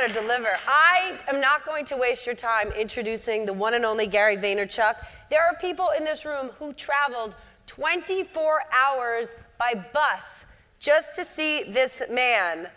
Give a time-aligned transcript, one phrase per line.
[0.00, 0.56] better deliver.
[0.66, 4.94] I am not going to waste your time introducing the one and only Gary Vaynerchuk.
[5.28, 7.34] There are people in this room who traveled
[7.66, 10.46] 24 hours by bus
[10.78, 12.68] just to see this man.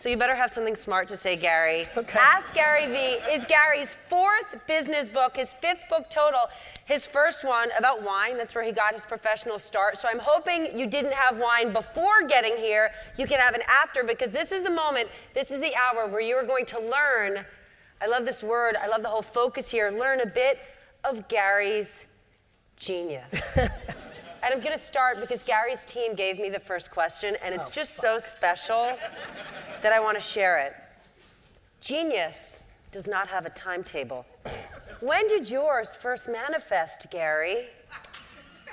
[0.00, 1.86] So you better have something smart to say, Gary.
[1.98, 2.18] Okay.
[2.18, 6.46] Ask Gary Vee is Gary's fourth business book, his fifth book total.
[6.86, 9.98] His first one about wine, that's where he got his professional start.
[9.98, 12.92] So I'm hoping you didn't have wine before getting here.
[13.18, 16.22] You can have an after because this is the moment, this is the hour where
[16.22, 17.44] you are going to learn.
[18.00, 19.90] I love this word, I love the whole focus here.
[19.90, 20.60] Learn a bit
[21.04, 22.06] of Gary's
[22.76, 23.42] genius.
[24.42, 27.68] And I'm going to start because Gary's team gave me the first question, and it's
[27.68, 28.96] Oh, just so special
[29.82, 30.72] that I want to share it.
[31.80, 34.24] Genius does not have a timetable.
[35.00, 37.66] When did yours first manifest, Gary?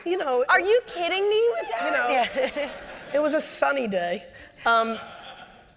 [0.05, 1.85] You know, Are you kidding me with that?
[1.85, 1.91] You
[2.61, 2.69] know-
[3.13, 4.25] it was a sunny day.
[4.65, 4.97] Um,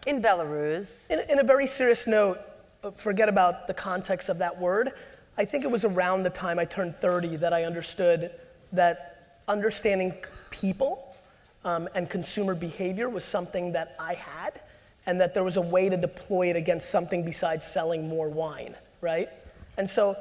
[0.06, 1.10] In Belarus.
[1.10, 2.38] in, in a very serious note,
[2.84, 4.92] uh, forget about the context of that word.
[5.36, 8.30] I think it was around the time I turned 30 that I understood
[8.72, 9.09] that
[9.50, 10.14] understanding
[10.50, 11.16] people
[11.64, 14.60] um, and consumer behavior was something that I had,
[15.06, 18.74] and that there was a way to deploy it against something besides selling more wine,
[19.00, 19.28] right?
[19.76, 20.16] And so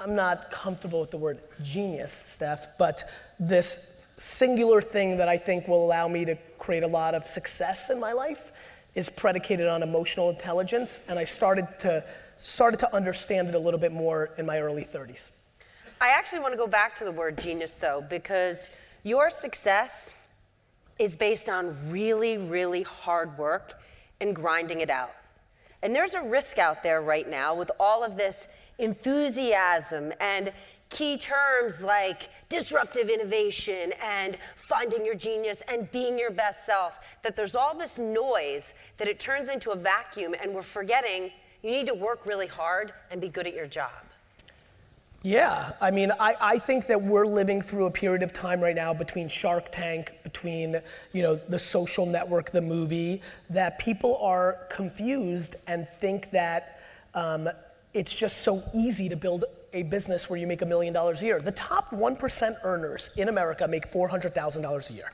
[0.00, 3.04] I'm not comfortable with the word genius, Steph, but
[3.38, 7.90] this singular thing that I think will allow me to create a lot of success
[7.90, 8.52] in my life
[8.94, 12.04] is predicated on emotional intelligence, and I started to
[12.36, 15.30] started to understand it a little bit more in my early 30s.
[16.00, 18.68] I actually want to go back to the word genius, though, because
[19.04, 20.26] your success
[20.98, 23.80] is based on really, really hard work
[24.20, 25.10] and grinding it out.
[25.82, 30.52] And there's a risk out there right now with all of this enthusiasm and
[30.90, 37.36] key terms like disruptive innovation and finding your genius and being your best self, that
[37.36, 41.30] there's all this noise that it turns into a vacuum and we're forgetting
[41.62, 43.90] you need to work really hard and be good at your job.
[45.24, 48.76] Yeah, I mean, I, I think that we're living through a period of time right
[48.76, 50.82] now between Shark Tank, between
[51.14, 56.82] you know the Social Network, the movie, that people are confused and think that
[57.14, 57.48] um,
[57.94, 61.24] it's just so easy to build a business where you make a million dollars a
[61.24, 61.40] year.
[61.40, 65.10] The top one percent earners in America make four hundred thousand dollars a year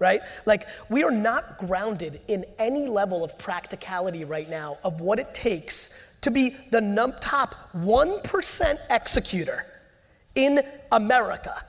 [0.00, 0.22] right?
[0.44, 5.32] Like, we are not grounded in any level of practicality right now of what it
[5.32, 9.66] takes to be the num- top 1% executor
[10.34, 11.62] in America.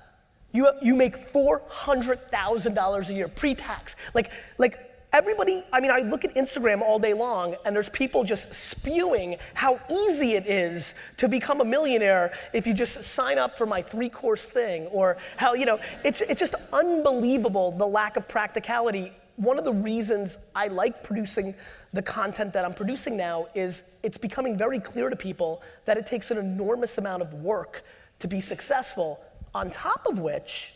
[0.53, 3.97] You, you make $400,000 a year pre-tax.
[4.13, 4.79] Like, like
[5.11, 9.35] everybody, I mean, I look at Instagram all day long and there's people just spewing
[9.55, 13.81] how easy it is to become a millionaire if you just sign up for my
[13.81, 19.11] three course thing or how, you know, it's, it's just unbelievable the lack of practicality.
[19.35, 21.55] One of the reasons I like producing
[21.95, 26.05] the content that I'm producing now is it's becoming very clear to people that it
[26.05, 27.85] takes an enormous amount of work
[28.19, 29.21] to be successful,
[29.53, 30.73] on top of which,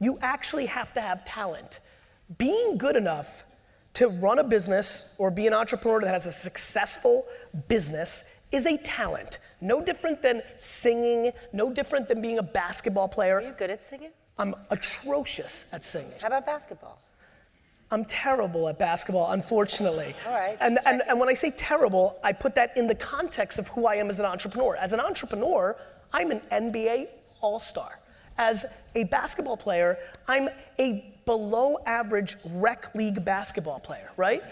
[0.00, 1.80] you actually have to have talent.
[2.38, 3.44] Being good enough
[3.94, 7.26] to run a business or be an entrepreneur that has a successful
[7.66, 9.40] business is a talent.
[9.60, 13.38] No different than singing, no different than being a basketball player.
[13.38, 14.10] Are you good at singing?
[14.38, 16.12] I'm atrocious at singing.
[16.20, 17.00] How about basketball?
[17.90, 20.14] I'm terrible at basketball, unfortunately.
[20.26, 20.56] All right.
[20.60, 23.86] And, and, and when I say terrible, I put that in the context of who
[23.86, 24.76] I am as an entrepreneur.
[24.76, 25.76] As an entrepreneur,
[26.12, 27.08] I'm an NBA
[27.40, 28.00] All Star.
[28.36, 34.42] As a basketball player, I'm a below average rec league basketball player, right?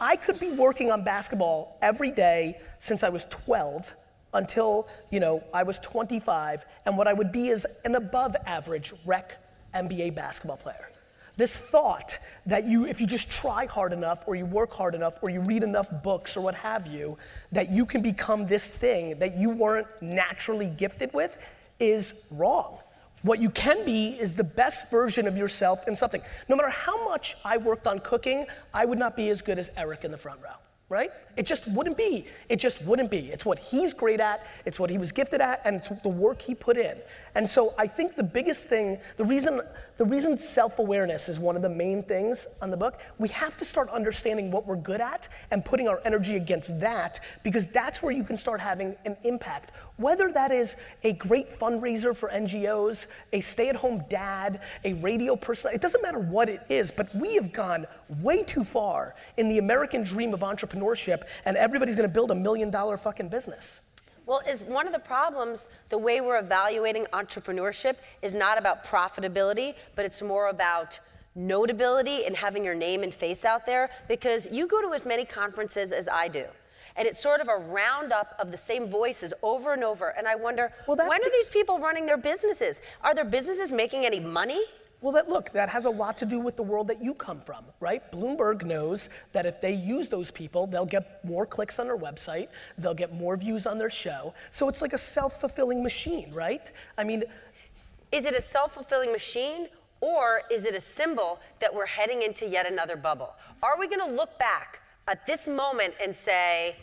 [0.00, 3.94] I could be working on basketball every day since I was 12
[4.34, 8.92] until, you know, I was 25, and what I would be is an above average
[9.04, 9.36] rec
[9.74, 10.91] NBA basketball player.
[11.36, 15.18] This thought that you, if you just try hard enough, or you work hard enough,
[15.22, 17.16] or you read enough books, or what have you,
[17.52, 21.42] that you can become this thing that you weren't naturally gifted with
[21.80, 22.78] is wrong.
[23.22, 26.20] What you can be is the best version of yourself in something.
[26.48, 29.70] No matter how much I worked on cooking, I would not be as good as
[29.76, 30.56] Eric in the front row,
[30.88, 31.10] right?
[31.36, 32.26] It just wouldn't be.
[32.48, 33.30] It just wouldn't be.
[33.30, 36.42] It's what he's great at, it's what he was gifted at, and it's the work
[36.42, 36.98] he put in.
[37.34, 39.60] And so I think the biggest thing, the reason,
[39.96, 43.64] the reason self-awareness is one of the main things on the book, we have to
[43.64, 48.12] start understanding what we're good at and putting our energy against that because that's where
[48.12, 49.72] you can start having an impact.
[49.96, 55.80] Whether that is a great fundraiser for NGOs, a stay-at-home dad, a radio person, it
[55.80, 57.86] doesn't matter what it is, but we have gone
[58.20, 62.70] way too far in the American dream of entrepreneurship and everybody's gonna build a million
[62.70, 63.80] dollar fucking business.
[64.24, 69.74] Well, is one of the problems the way we're evaluating entrepreneurship is not about profitability,
[69.96, 71.00] but it's more about
[71.34, 75.24] notability and having your name and face out there because you go to as many
[75.24, 76.44] conferences as I do.
[76.94, 80.08] And it's sort of a roundup of the same voices over and over.
[80.10, 82.80] And I wonder, Well, when be- are these people running their businesses?
[83.02, 84.62] Are their businesses making any money?
[85.02, 87.40] Well, that look, that has a lot to do with the world that you come
[87.40, 88.10] from, right?
[88.12, 92.48] Bloomberg knows that if they use those people, they'll get more clicks on their website,
[92.78, 94.32] they'll get more views on their show.
[94.50, 96.70] So it's like a self-fulfilling machine, right?
[96.96, 97.24] I mean,
[98.12, 99.68] Is it a self fulfilling machine
[100.00, 103.34] or is it a symbol that we're heading into yet another bubble?
[103.62, 106.76] Are we going to look back at this moment and say,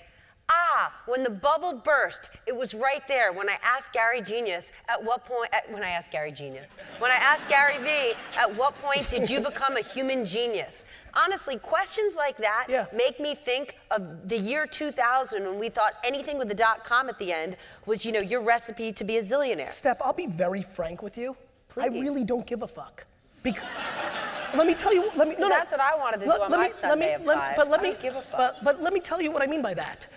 [0.50, 5.04] ah, when the bubble burst, it was right there when I asked Gary Genius at
[5.04, 6.70] what point, at, when I asked Gary Genius,
[7.00, 10.86] when I asked Gary Vee, at what point did you become a human genius?
[11.14, 12.86] Honestly, questions like that Yeah.
[12.94, 17.10] make me think of the year 2000 when we thought anything with the dot com
[17.10, 19.70] at the end was, you know, your recipe to be a zillionaire.
[19.70, 21.36] Steph, I'll be very frank with you.
[21.70, 21.84] Please.
[21.84, 23.06] I really don't give a fuck.
[23.44, 23.64] Because
[24.56, 25.10] let me tell you.
[25.16, 25.36] Let me.
[25.40, 25.56] No, no.
[25.56, 27.56] That's what I wanted to do on my me, Sunday at let, five.
[27.56, 27.96] But let me.
[28.02, 28.38] give a fuck.
[28.38, 30.08] But, but let me tell you what I mean by that.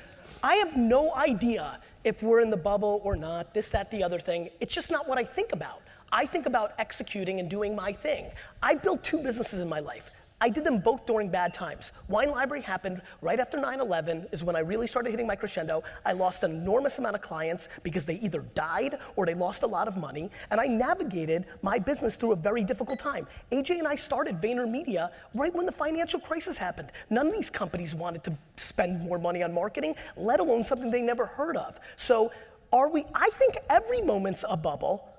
[0.42, 3.54] I have no idea if we're in the bubble or not.
[3.54, 4.50] This, that, the other thing.
[4.58, 5.82] It's just not what I think about.
[6.10, 8.26] I think about executing and doing my thing.
[8.62, 10.10] I've built two businesses in my life.
[10.42, 11.92] I did them both during bad times.
[12.08, 15.84] Wine Library happened right after 9 11, is when I really started hitting my crescendo.
[16.04, 19.68] I lost an enormous amount of clients because they either died or they lost a
[19.68, 20.32] lot of money.
[20.50, 23.28] And I navigated my business through a very difficult time.
[23.52, 26.90] AJ and I started VaynerMedia right when the financial crisis happened.
[27.08, 31.02] None of these companies wanted to spend more money on marketing, let alone something they
[31.02, 31.78] never heard of.
[31.94, 32.32] So,
[32.72, 33.04] are we?
[33.14, 35.11] I think every moment's a bubble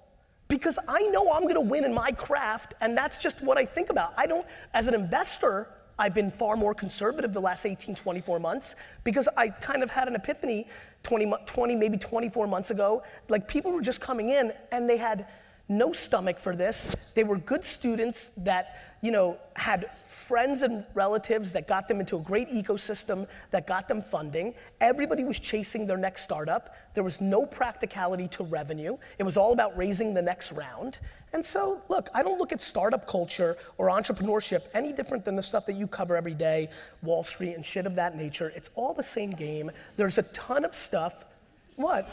[0.54, 3.90] because I know I'm gonna win in my craft, and that's just what I think
[3.90, 4.14] about.
[4.16, 4.46] I don't,
[4.76, 5.68] as an investor,
[5.98, 10.08] I've been far more conservative the last 18, 24 months because I kind of had
[10.08, 10.68] an epiphany
[11.02, 13.02] 20, 20 maybe 24 months ago.
[13.30, 15.26] Like people were just coming in and they had
[15.70, 16.96] no stomach for this.
[17.14, 22.18] They were good students that, you know, had friends and relatives that got them into
[22.18, 24.54] a great ecosystem that got them funding.
[24.82, 26.76] Everybody was chasing their next startup.
[26.94, 28.98] There was no practicality to revenue.
[29.18, 30.98] It was all about raising the next round.
[31.32, 35.44] And so, look, I don't look at startup culture or entrepreneurship any different than the
[35.44, 36.70] stuff that you cover every day,
[37.02, 38.52] Wall Street and shit of that nature.
[38.56, 39.72] It's all the same game.
[39.96, 41.26] There's a ton of stuff.
[41.76, 42.10] What?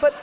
[0.00, 0.14] But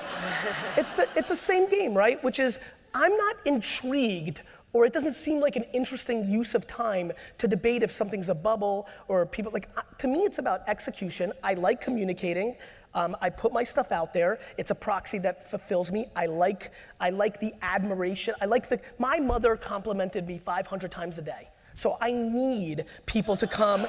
[0.77, 2.21] it's the, it's the same game, right?
[2.24, 2.59] Which is,
[2.94, 4.41] I'm not intrigued
[4.74, 8.36] or it doesn't seem like an interesting use of time to debate if something's a
[8.36, 11.33] bubble or people like to me it's about execution.
[11.44, 12.56] I like communicating.
[12.95, 14.39] Um, i put my stuff out there.
[14.57, 16.07] It's a proxy that fulfills me.
[16.15, 18.35] I like i like the admiration.
[18.42, 21.50] I like the my mother complimented me 500 times a day.
[21.74, 23.88] So i need people to come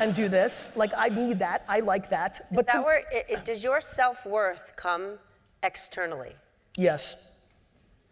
[0.00, 2.98] and do this like i need that i like that Is but that to- where
[3.12, 5.18] it, it- does your self worth come
[5.62, 6.32] externally?
[6.76, 7.32] yes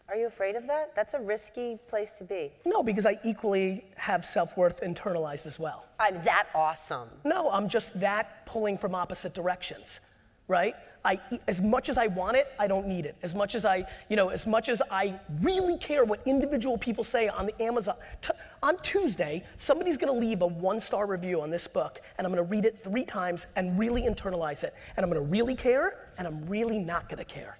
[0.09, 0.95] Are you afraid of that?
[0.95, 2.53] That's a risky place to be.
[2.65, 7.09] no because i equally have self-worth internalized as well I'm that awesome.
[7.25, 10.01] No, I'm just that pulling from opposite directions,
[10.47, 10.75] right?
[11.07, 13.15] I, as much as I want it, I don't need it.
[13.23, 17.05] As much as I, you know, as much as I really care what individual people
[17.05, 17.95] say on the Amazon.
[18.21, 22.33] T- on Tuesday, somebody's gonna leave a one star review on this book, and I'm
[22.33, 24.75] gonna read it three times and really internalize it.
[24.97, 27.57] And I'm gonna really care, and I'm really not gonna care.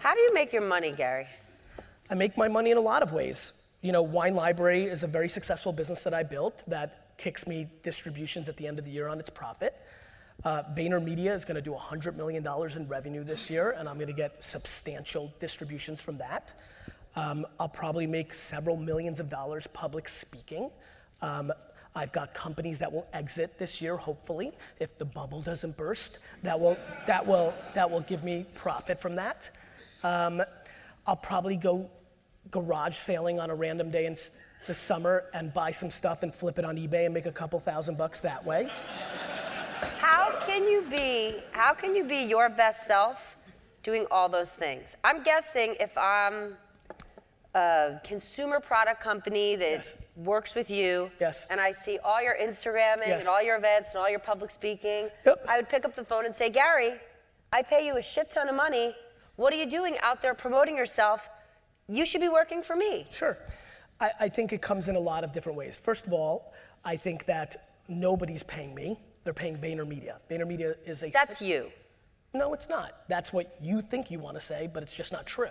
[0.00, 1.26] How do you make your money, Gary?
[2.10, 3.68] I make my money in a lot of ways.
[3.80, 7.68] You know, Wine Library is a very successful business that I built that kicks me
[7.82, 9.74] distributions at the end of the year on its profit.
[10.44, 14.06] Uh, VaynerMedia is going to do $100 million in revenue this year, and I'm going
[14.06, 16.54] to get substantial distributions from that.
[17.14, 20.70] Um, I'll probably make several millions of dollars public speaking.
[21.20, 21.52] Um,
[21.94, 26.20] I've got companies that will exit this year, hopefully, if the bubble doesn't burst.
[26.42, 29.50] That will, that will, that will give me profit from that.
[30.02, 30.40] Um,
[31.06, 31.90] I'll probably go
[32.50, 34.16] garage sailing on a random day in
[34.66, 37.58] the summer and buy some stuff and flip it on eBay and make a couple
[37.60, 38.70] thousand bucks that way.
[39.98, 43.36] How can you be how can you be your best self
[43.82, 44.96] doing all those things?
[45.04, 46.56] I'm guessing if I'm
[47.54, 49.96] a consumer product company that Yes.
[50.16, 51.46] works with you Yes.
[51.50, 53.20] and I see all your Instagramming Yes.
[53.22, 55.44] and all your events and all your public speaking, Yep.
[55.48, 56.94] I would pick up the phone and say, Gary,
[57.52, 58.94] I pay you a shit ton of money.
[59.36, 61.28] What are you doing out there promoting yourself?
[61.88, 63.06] You should be working for me.
[63.10, 63.36] Sure.
[63.98, 65.76] I, I think it comes in a lot of different ways.
[65.76, 66.52] First of all,
[66.84, 67.56] I think that
[67.88, 69.00] nobody's paying me.
[69.24, 70.16] They're paying VaynerMedia.
[70.30, 71.10] VaynerMedia is a.
[71.10, 71.68] That's you.
[72.32, 73.02] No, it's not.
[73.08, 75.50] That's what you think you want to say, but it's just not true.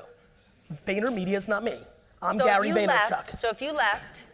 [0.87, 1.77] VaynerMedia is not me.
[2.21, 3.09] I'm So Gary if you Vaynerchuk.
[3.11, 4.25] left, so if you left,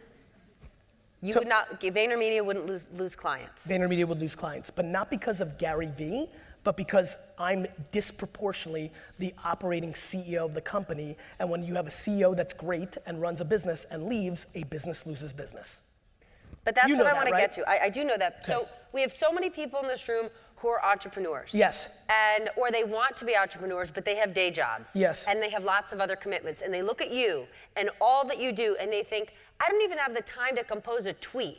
[1.22, 3.66] you So- would not VaynerMedia wouldn't lose lose clients.
[3.66, 6.28] VaynerMedia would lose clients, but not because of Gary Vee,
[6.64, 11.16] but because I'm disproportionately the operating CEO of the company.
[11.38, 14.64] And when you have a CEO that's great and runs a business and leaves, a
[14.64, 15.80] business loses business.
[16.66, 17.70] But that's You what I want to get to.
[17.70, 18.44] I, I do know that.
[18.44, 21.54] So we have so many people in this room who are entrepreneurs.
[21.54, 22.02] Yes.
[22.10, 24.90] And or they want to be entrepreneurs, but they have day jobs.
[24.96, 25.28] Yes.
[25.28, 26.62] And they have lots of other commitments.
[26.62, 27.46] And they look at you
[27.76, 30.64] and all that you do, and they think, I don't even have the time to
[30.64, 31.58] compose a tweet.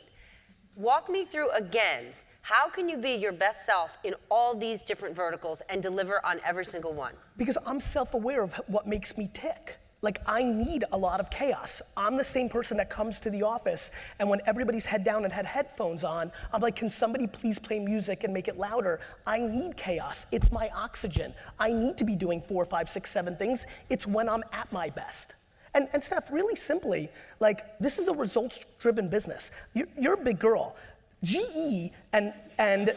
[0.76, 2.12] Walk me through again.
[2.42, 6.38] How can you be your best self in all these different verticals and deliver on
[6.44, 7.14] every single one?
[7.38, 9.78] Because I'm self aware of what makes me tick.
[10.00, 11.82] Like, I need a lot of chaos.
[11.96, 13.90] I'm the same person that comes to the office,
[14.20, 17.80] and when everybody's head down and had headphones on, I'm like, can somebody please play
[17.80, 19.00] music and make it louder?
[19.26, 20.26] I need chaos.
[20.30, 21.34] It's my oxygen.
[21.58, 23.66] I need to be doing four, five, six, seven things.
[23.90, 25.34] It's when I'm at my best.
[25.74, 29.50] And, and Steph, really simply, like, this is a results driven business.
[29.74, 30.76] You're, you're a big girl.
[31.24, 32.94] GE and, and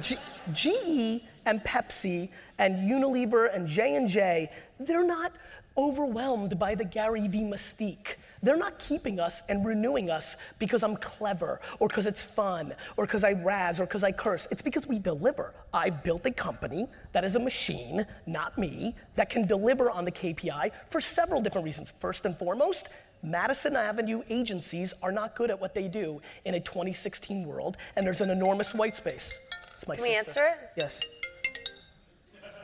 [0.00, 0.16] G,
[0.52, 2.28] GE and Pepsi
[2.58, 5.32] and Unilever and J&J, they're not
[5.76, 8.16] overwhelmed by the Gary Vee mystique.
[8.42, 13.06] They're not keeping us and renewing us because I'm clever or because it's fun or
[13.06, 14.48] because I razz or because I curse.
[14.50, 15.54] It's because we deliver.
[15.72, 20.10] I've built a company that is a machine, not me, that can deliver on the
[20.10, 21.92] KPI for several different reasons.
[22.00, 22.88] First and foremost,
[23.22, 28.04] Madison Avenue agencies are not good at what they do in a 2016 world, and
[28.04, 29.38] there's an enormous white space.
[29.74, 30.12] It's my Can sister.
[30.12, 30.70] we answer it?
[30.76, 31.00] Yes.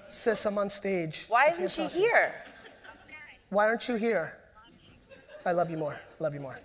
[0.09, 1.27] Sis, I'm on stage.
[1.29, 2.33] Why isn't she here?
[3.51, 4.35] Why aren't you here?
[5.47, 5.99] I love you more.
[6.19, 6.59] Love you more.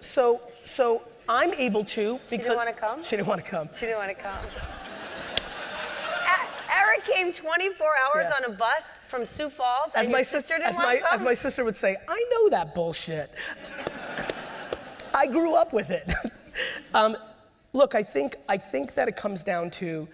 [0.00, 3.02] so, so I'm able to because she didn't want to come.
[3.02, 3.68] She didn't want to come.
[3.74, 4.38] She didn't want to come.
[6.72, 8.36] Eric came 24 hours yeah.
[8.36, 11.14] on a bus from Sioux Falls, as my sister didn't as want my, to come.
[11.14, 13.30] As my sister would say, I know that bullshit.
[15.12, 16.12] I grew up with it.
[16.94, 17.16] um,
[17.72, 20.08] look, I think I think that it comes down to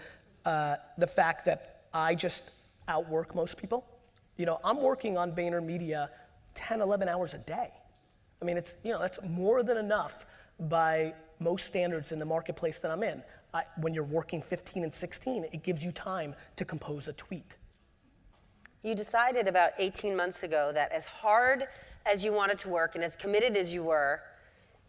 [0.46, 2.54] uh, the fact that I just
[2.88, 3.84] outwork most people.
[4.36, 6.08] You know, I'm working on VaynerMedia
[6.54, 7.70] 10, 11 hours a day.
[8.40, 10.24] I mean, it's, you know, that's more than enough
[10.58, 13.22] by most standards in the marketplace that I'm in.
[13.52, 17.56] I, when you're working 15 and 16, it gives you time to compose a tweet.
[18.82, 21.66] You decided about 18 months ago that as hard
[22.04, 24.20] as you wanted to work and as committed as you were,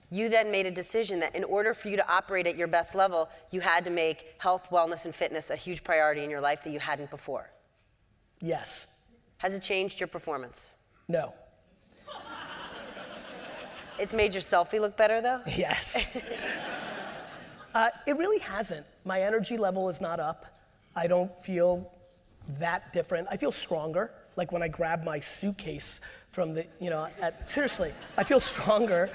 [0.10, 2.96] you then made a decision that in order for you to operate at your best
[2.96, 6.64] level, you had to make health, wellness, and fitness a huge priority in your life
[6.64, 7.50] that you hadn't before.
[8.40, 8.88] Yes.
[9.40, 10.72] Has it changed your performance?
[11.08, 11.34] No.
[14.00, 15.42] It's made your selfie look better, though?
[15.56, 16.16] Yes.
[17.74, 18.86] uh, it really hasn't.
[19.06, 20.46] My energy level is not up.
[20.96, 21.92] I don't feel
[22.60, 23.28] that different.
[23.32, 24.12] I feel stronger.
[24.36, 26.00] Like when I grab my suitcase
[26.32, 29.10] from the, you know, at, seriously, I feel stronger.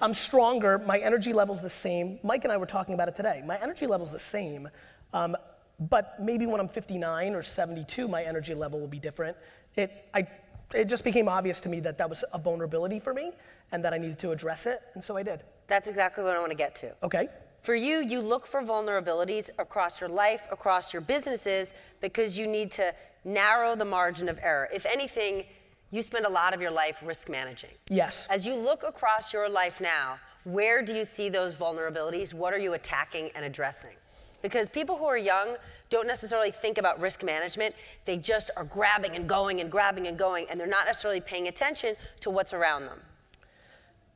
[0.00, 0.78] I'm stronger.
[0.78, 2.18] My energy level's the same.
[2.22, 3.42] Mike and I were talking about it today.
[3.44, 4.68] My energy level's the same.
[5.12, 5.36] Um,
[5.78, 9.36] but maybe when I'm 59 or 72, my energy level will be different.
[9.74, 10.26] It, I,
[10.74, 13.32] it just became obvious to me that that was a vulnerability for me
[13.72, 15.42] and that I needed to address it, and so I did.
[15.66, 16.94] That's exactly what I want to get to.
[17.02, 17.28] Okay.
[17.62, 22.70] For you, you look for vulnerabilities across your life, across your businesses, because you need
[22.72, 24.68] to narrow the margin of error.
[24.72, 25.46] If anything,
[25.90, 27.70] you spend a lot of your life risk managing.
[27.88, 28.26] Yes.
[28.30, 32.32] As you look across your life now, where do you see those vulnerabilities?
[32.34, 33.96] What are you attacking and addressing?
[34.42, 35.56] Because people who are young
[35.90, 37.74] don't necessarily think about risk management.
[38.04, 41.48] They just are grabbing and going and grabbing and going, and they're not necessarily paying
[41.48, 43.00] attention to what's around them.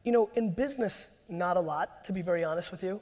[0.04, 3.00] You know, in business, not a lot, to be very honest with you.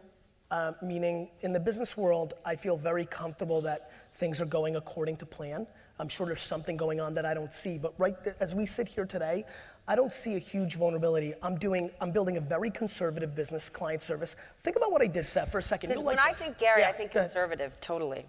[0.51, 5.19] Uh, meaning, in the business world, I feel very comfortable that things are going according
[5.19, 5.67] to plan.
[6.01, 7.79] I'm sure there's something going on that I don't see.
[7.79, 9.45] But right th- as we sit here today,
[9.89, 11.35] I don't see a huge vulnerability.
[11.43, 14.37] I'm doing, I'm building a very conservative business, client service.
[14.61, 15.91] Think about what I did, Seth, for a second.
[15.97, 16.41] When like I this.
[16.41, 18.27] think Gary, yeah, I think conservative, totally.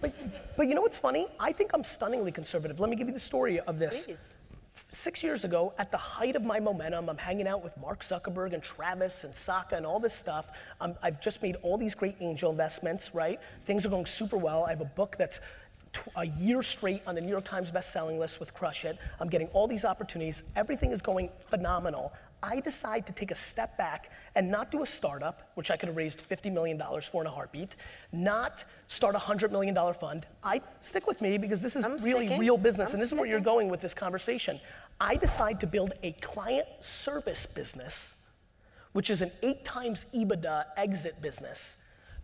[0.00, 0.14] But,
[0.56, 1.26] but you know what's funny?
[1.38, 2.80] I think I'm stunningly conservative.
[2.80, 4.06] Let me give you the story of this.
[4.06, 4.36] Please.
[4.92, 8.54] Six years ago, at the height of my momentum, I'm hanging out with Mark Zuckerberg
[8.54, 10.52] and Travis and Sacca and all this stuff.
[10.80, 13.38] i I've just made all these great angel investments, right?
[13.64, 14.64] Things are going super well.
[14.64, 15.40] I have a book that's
[16.16, 18.98] a year straight on the New York Times best-selling list with Crush It.
[19.20, 20.42] I'm getting all these opportunities.
[20.56, 22.12] Everything is going phenomenal.
[22.42, 25.88] I decide to take a step back and not do a startup, which I could
[25.88, 27.76] have raised $50 million for in a heartbeat,
[28.12, 30.26] not start a $100 million fund.
[30.42, 32.38] I stick with me because this is I'm really sticking.
[32.38, 33.18] real business, I'm and this sticking.
[33.26, 34.58] is where you're going with this conversation.
[35.00, 38.14] I decide to build a client service business,
[38.92, 41.76] which is an eight times EBITDA exit business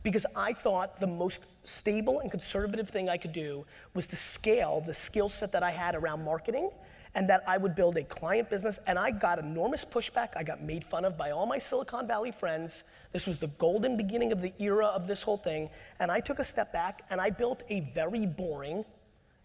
[0.07, 4.81] because I thought the most stable and conservative thing I could do was to scale
[4.81, 6.71] the skill set that I had around marketing
[7.17, 8.79] and that I would build a client business.
[8.87, 10.29] And I got enormous pushback.
[10.37, 12.85] I got made fun of by all my Silicon Valley friends.
[13.11, 15.71] This was the golden beginning of the era of this whole thing.
[15.99, 18.85] And I took a step back and I built a very boring,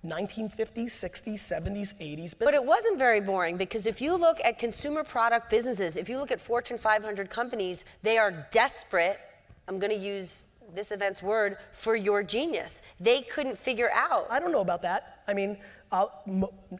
[0.05, 2.33] 1950s, 60s, 70s, 80s business.
[2.35, 6.19] But it wasn't very boring because if you look at consumer product businesses, if you
[6.19, 9.17] look at Fortune 500 companies, they are desperate.
[9.67, 12.81] I'm going to use this event's word for your genius.
[12.99, 14.27] They couldn't figure out.
[14.29, 15.19] I don't know about that.
[15.27, 15.57] I mean,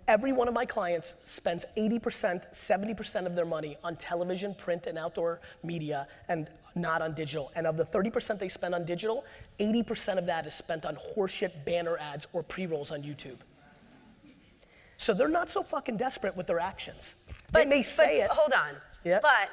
[0.08, 4.98] every one of my clients spends 80%, 70% of their money on television, print, and
[4.98, 7.52] outdoor media, and not on digital.
[7.56, 9.26] And of the 30% they spend on digital,
[9.60, 13.38] 80% of that is spent on horseshit banner ads or pre rolls on YouTube.
[14.98, 17.16] So they're not so fucking desperate with their actions.
[17.52, 18.32] But, they may say but, it.
[18.32, 18.76] Hold on.
[19.04, 19.20] Yeah.
[19.22, 19.50] But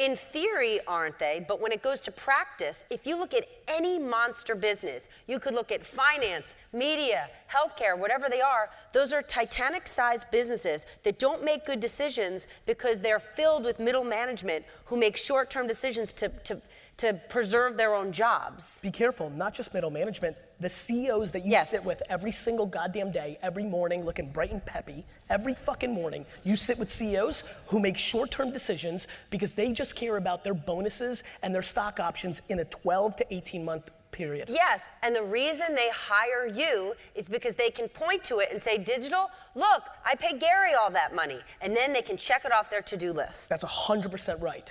[0.00, 1.44] in theory, aren't they?
[1.46, 5.52] But when it goes to practice, if you look at any monster business, you could
[5.52, 11.44] look at finance, media, healthcare, whatever they are, those are Titanic sized businesses that don't
[11.44, 16.30] make good decisions because they're filled with middle management who make short term decisions to,
[16.44, 16.58] to,
[17.00, 18.78] to preserve their own jobs.
[18.82, 21.70] Be careful, not just middle management, the CEOs that you yes.
[21.70, 26.26] sit with every single goddamn day, every morning, looking bright and peppy, every fucking morning,
[26.44, 30.52] you sit with CEOs who make short term decisions because they just care about their
[30.52, 34.50] bonuses and their stock options in a 12 to 18 month period.
[34.50, 38.60] Yes, and the reason they hire you is because they can point to it and
[38.60, 41.40] say, Digital, look, I pay Gary all that money.
[41.62, 43.48] And then they can check it off their to do list.
[43.48, 44.70] That's 100% right.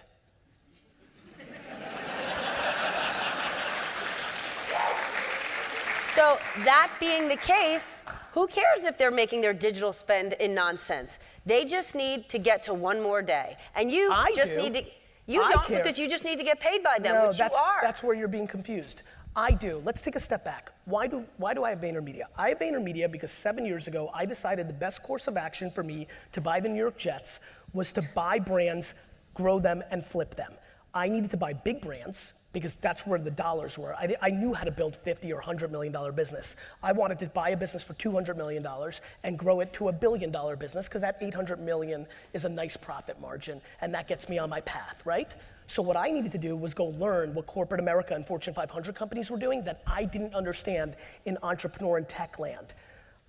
[6.20, 8.02] So, that being the case,
[8.34, 11.18] who cares if they're making their digital spend in nonsense?
[11.46, 13.56] They just need to get to one more day.
[13.74, 14.62] And you I just do.
[14.62, 14.84] need to.
[15.28, 15.82] You I don't care.
[15.82, 17.80] because you just need to get paid by them, no, which that's, you are.
[17.82, 19.04] That's where you're being confused.
[19.34, 19.82] I do.
[19.86, 20.74] Let's take a step back.
[20.84, 22.24] Why do, why do I have VaynerMedia?
[22.38, 25.84] I have VaynerMedia because seven years ago, I decided the best course of action for
[25.84, 27.40] me to buy the New York Jets
[27.72, 28.94] was to buy brands,
[29.36, 30.52] grow them, and flip them.
[30.94, 33.94] I needed to buy big brands because that's where the dollars were.
[33.96, 36.56] I, I, knew how to build 50 or 100 million dollar business.
[36.82, 39.92] I wanted to buy a business for 200 million dollars and grow it to a
[39.92, 44.28] billion dollar business because that 800 million is a nice profit margin and that gets
[44.28, 45.32] me on my path, right?
[45.68, 48.96] So what I needed to do was go learn what corporate America and Fortune 500
[48.96, 52.74] companies were doing that I didn't understand in entrepreneur and tech land.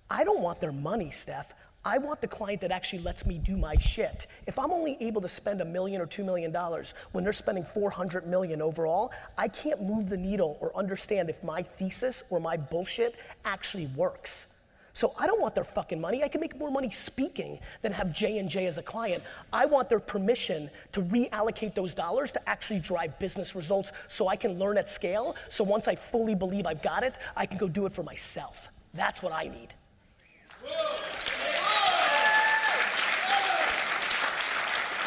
[0.09, 1.53] I don't want their money, Steph.
[1.83, 4.27] I want the client that actually lets me do my shit.
[4.45, 7.63] If I'm only able to spend a million or two million dollars when they're spending
[7.63, 12.55] 400 million overall, I can't move the needle or understand if my thesis or my
[12.55, 13.15] bullshit
[13.45, 14.47] actually works.
[14.93, 16.23] So I don't want their fucking money.
[16.23, 19.23] I can make more money speaking than have J&J as a client.
[19.51, 24.35] I want their permission to reallocate those dollars to actually drive business results so I
[24.35, 25.35] can learn at scale.
[25.49, 28.69] So once I fully believe I've got it, I can go do it for myself.
[28.93, 29.73] That's what I need.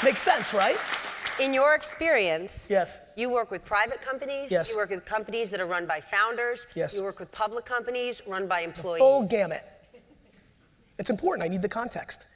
[0.03, 0.77] Makes sense, right?
[1.41, 3.01] In your experience, yes.
[3.17, 4.53] You work with private companies.
[4.53, 4.71] Yes.
[4.71, 6.67] You work with companies that are run by founders.
[6.77, 6.97] Yes.
[6.97, 9.01] You work with public companies run by employees.
[9.01, 9.65] The full gamut.
[10.99, 11.45] It's important.
[11.45, 12.27] I need the context.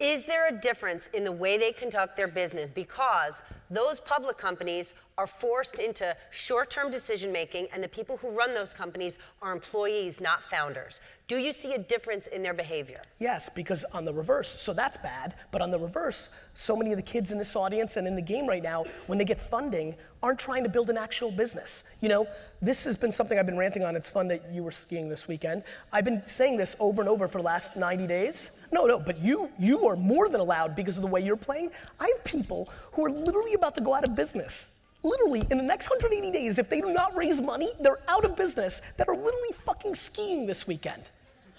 [0.00, 4.94] Is there a difference in the way they conduct their business because those public companies
[5.16, 9.52] are forced into short term decision making, and the people who run those companies are
[9.52, 11.00] employees, not founders.
[11.26, 12.98] Do you see a difference in their behavior?
[13.18, 16.96] Yes, because on the reverse, so that's bad, but on the reverse, so many of
[16.96, 19.94] the kids in this audience and in the game right now, when they get funding,
[20.22, 21.84] aren't trying to build an actual business.
[22.00, 22.26] You know,
[22.60, 23.94] this has been something I've been ranting on.
[23.96, 25.62] It's fun that you were skiing this weekend.
[25.92, 28.50] I've been saying this over and over for the last 90 days.
[28.72, 31.70] No, no, but you you are more than allowed because of the way you're playing.
[32.00, 34.73] I have people who are literally about to go out of business
[35.04, 38.34] literally in the next 180 days, if they do not raise money, they're out of
[38.36, 41.02] business that are literally fucking skiing this weekend.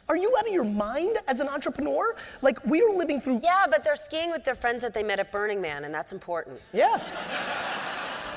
[0.07, 2.15] Are you out of your mind as an entrepreneur?
[2.41, 3.39] Like we are living through.
[3.43, 6.11] Yeah, but they're skiing with their friends that they met at Burning Man, and that's
[6.11, 6.59] important.
[6.73, 6.97] Yeah.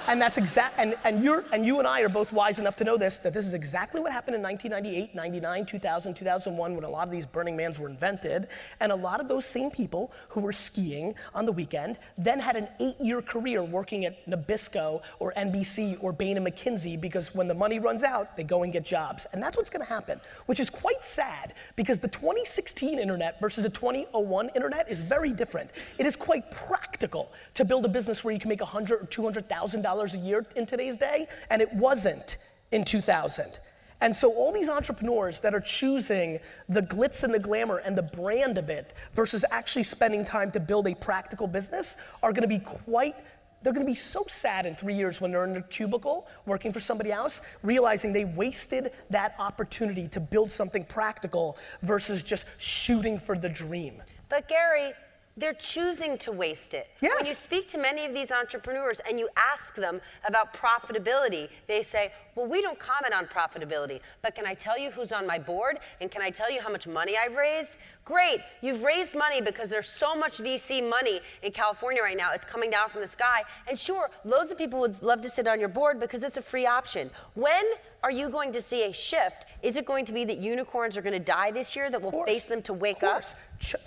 [0.08, 2.84] And that's exact, and, and, you're, and you and I are both wise enough to
[2.84, 6.88] know this, that this is exactly what happened in 1998, 99, 2000, 2001, when a
[6.88, 8.48] lot of these Burning Mans were invented.
[8.80, 12.56] And a lot of those same people who were skiing on the weekend then had
[12.56, 17.46] an eight year career working at Nabisco or NBC or Bain and McKinsey because when
[17.46, 19.26] the money runs out, they go and get jobs.
[19.34, 23.68] And that's what's gonna happen, which is quite sad because the 2016 internet versus the
[23.68, 25.72] 2001 internet is very different.
[25.98, 29.82] It is quite practical to build a business where you can make 100 or 200,000
[29.98, 32.38] dollars a year in today's day, and it wasn't
[32.70, 33.60] in 2000.
[34.00, 38.02] And so all these entrepreneurs that are choosing the glitz and the glamour and the
[38.02, 42.60] brand of it versus actually spending time to build a practical business are gonna be
[42.60, 43.16] quite
[43.60, 46.78] they're gonna be so sad in three years when they're in a cubicle working for
[46.78, 53.36] somebody else, realizing they wasted that opportunity to build something practical versus just shooting for
[53.36, 54.00] the dream.
[54.28, 54.92] But Gary,
[55.38, 56.88] they're choosing to waste it.
[57.00, 57.14] Yes.
[57.16, 61.82] When you speak to many of these entrepreneurs and you ask them about profitability, they
[61.82, 65.38] say, well, we don't comment on profitability, but can I tell you who's on my
[65.38, 65.78] board?
[66.00, 67.78] And can I tell you how much money I've raised?
[68.08, 72.30] Great, you've raised money because there's so much VC money in California right now.
[72.32, 73.42] It's coming down from the sky.
[73.68, 76.42] And sure, loads of people would love to sit on your board because it's a
[76.42, 77.10] free option.
[77.34, 77.62] When
[78.02, 79.44] are you going to see a shift?
[79.62, 82.24] Is it going to be that unicorns are going to die this year that will
[82.24, 83.22] face them to wake up?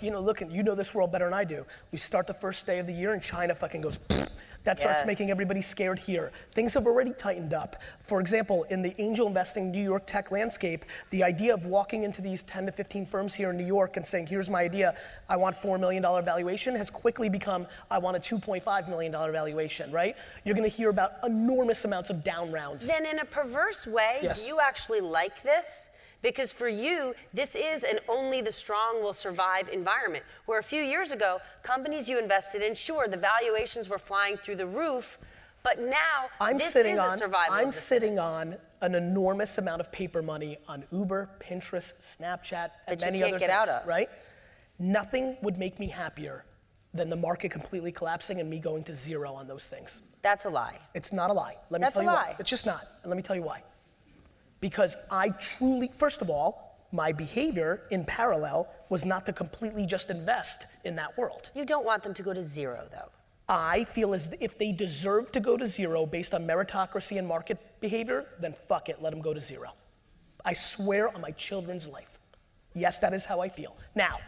[0.00, 1.66] You know, look, you know this world better than I do.
[1.90, 3.98] We start the first day of the year and China fucking goes.
[3.98, 5.06] "Pfft." That starts Yes.
[5.06, 6.30] making everybody scared here.
[6.52, 7.76] Things have already tightened up.
[8.00, 12.22] For example, in the angel investing New York tech landscape, the idea of walking into
[12.22, 14.94] these 10 to 15 firms here in New York and saying, here's my idea,
[15.28, 20.16] I want $4 million valuation, has quickly become, I want a $2.5 million valuation, right?
[20.44, 22.86] You're gonna hear about enormous amounts of down rounds.
[22.86, 24.46] Then, in a perverse way, Yes.
[24.46, 25.90] you actually like this
[26.22, 30.24] because for you, this is an only the strong will survive environment.
[30.46, 34.56] Where a few years ago, companies you invested in, sure, the valuations were flying through
[34.56, 35.18] the roof,
[35.62, 37.54] but now I'm this sitting is a on survival.
[37.54, 43.00] I'm sitting on an enormous amount of paper money on Uber, Pinterest, Snapchat, and That
[43.00, 43.86] you many can't other get things, out of.
[43.86, 44.08] right?
[44.78, 46.44] Nothing would make me happier
[46.94, 50.02] than the market completely collapsing and me going to zero on those things.
[50.22, 50.78] That's a lie.
[50.94, 51.56] It's not a lie.
[51.70, 52.28] Let me That's tell a you lie.
[52.30, 52.36] why.
[52.38, 52.84] It's just not.
[53.02, 53.62] And let me tell you why.
[54.62, 60.08] Because I truly, first of all, my behavior in parallel was not to completely just
[60.08, 61.50] invest in that world.
[61.54, 63.10] You don't want them to go to zero, though.
[63.48, 67.58] I feel as if they deserve to go to zero based on meritocracy and market
[67.80, 69.72] behavior, then fuck it, let them go to zero.
[70.44, 72.20] I swear on my children's life.
[72.74, 73.76] Yes, that is how I feel.
[73.96, 74.20] Now,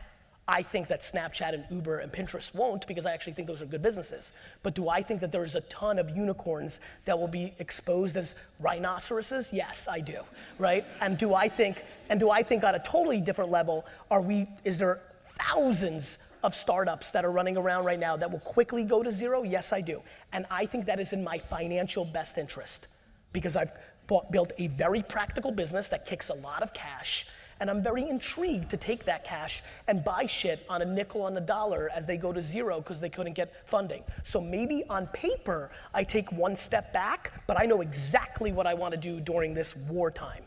[0.46, 3.66] I think that Snapchat and Uber and Pinterest won't because I actually think those are
[3.66, 4.32] good businesses.
[4.62, 8.34] But do I think that there's a ton of unicorns that will be exposed as
[8.60, 9.48] rhinoceroses?
[9.52, 10.20] Yes, I do.
[10.58, 10.84] Right?
[11.00, 14.46] And do I think and do I think on a totally different level are we
[14.64, 19.02] is there thousands of startups that are running around right now that will quickly go
[19.02, 19.44] to zero?
[19.44, 20.02] Yes, I do.
[20.34, 22.88] And I think that is in my financial best interest
[23.32, 23.72] because I've
[24.06, 27.26] bought, built a very practical business that kicks a lot of cash.
[27.60, 31.34] And I'm very intrigued to take that cash and buy shit on a nickel on
[31.34, 34.02] the dollar as they go to zero because they couldn't get funding.
[34.22, 38.74] So maybe on paper, I take one step back, but I know exactly what I
[38.74, 40.42] want to do during this wartime.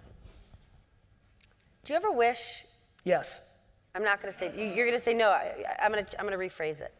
[1.85, 2.65] Do you ever wish?
[3.05, 3.53] Yes.
[3.95, 4.51] I'm not going to say.
[4.55, 5.29] you- You're going to say no.
[5.29, 6.19] I, I'm going to.
[6.19, 6.93] I'm going to rephrase it.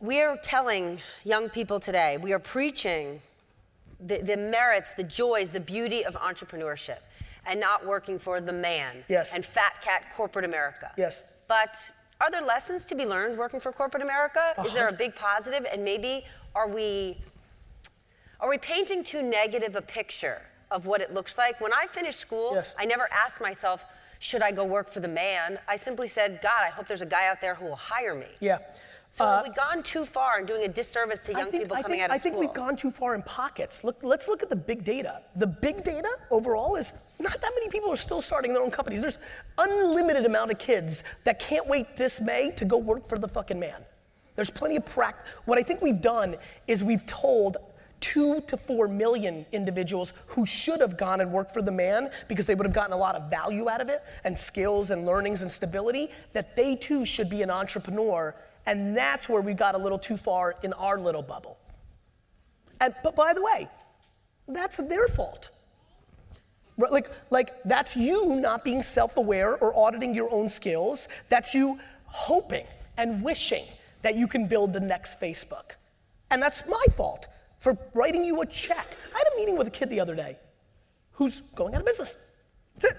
[0.00, 2.18] We are telling young people today.
[2.18, 3.20] We are preaching
[4.00, 6.98] the, the merits, the joys, the beauty of entrepreneurship,
[7.46, 9.34] and not working for the man Yes.
[9.34, 10.92] and fat cat corporate America.
[10.96, 11.24] Yes.
[11.48, 11.74] But
[12.20, 14.54] are there lessons to be learned working for corporate America?
[14.64, 15.66] Is there a big positive?
[15.70, 16.24] And maybe
[16.54, 17.18] are we
[18.40, 21.60] are we painting too negative a picture of what it looks like?
[21.60, 22.74] When I finished school, Yes.
[22.78, 23.84] I never asked myself,
[24.18, 25.58] should I go work for the man?
[25.68, 28.26] I simply said, God, I hope there's a guy out there who will hire me.
[28.40, 28.58] Yeah.
[29.12, 31.98] So Uh, have we gone too far in doing a disservice to young people coming
[31.98, 32.32] think, out of school.
[32.32, 33.84] I think we've gone too far in pockets.
[33.84, 35.20] Look, let's look at the big data.
[35.36, 39.02] The big data overall is not that many people are still starting their own companies.
[39.02, 39.18] There's
[39.58, 43.60] unlimited amount of kids that can't wait this May to go work for the fucking
[43.60, 43.84] man.
[44.34, 45.14] There's plenty of prac.
[45.44, 47.58] What I think we've done is we've told
[48.00, 52.46] two to four million individuals who should have gone and worked for the man because
[52.46, 55.42] they would have gotten a lot of value out of it and skills and learnings
[55.42, 58.34] and stability that they too should be an entrepreneur.
[58.66, 61.58] And that's where we got a little too far in our little bubble.
[62.80, 63.68] And, but by the way,
[64.48, 65.50] that's their fault.
[66.78, 71.08] Like, like that's you not being self-aware or auditing your own skills.
[71.28, 73.64] That's you hoping and wishing
[74.02, 75.72] that you can build the next Facebook.
[76.30, 78.86] And that's my fault for writing you a check.
[79.14, 80.36] I had a meeting with a kid the other day
[81.12, 82.16] who's going out of business.
[82.78, 82.98] That's it.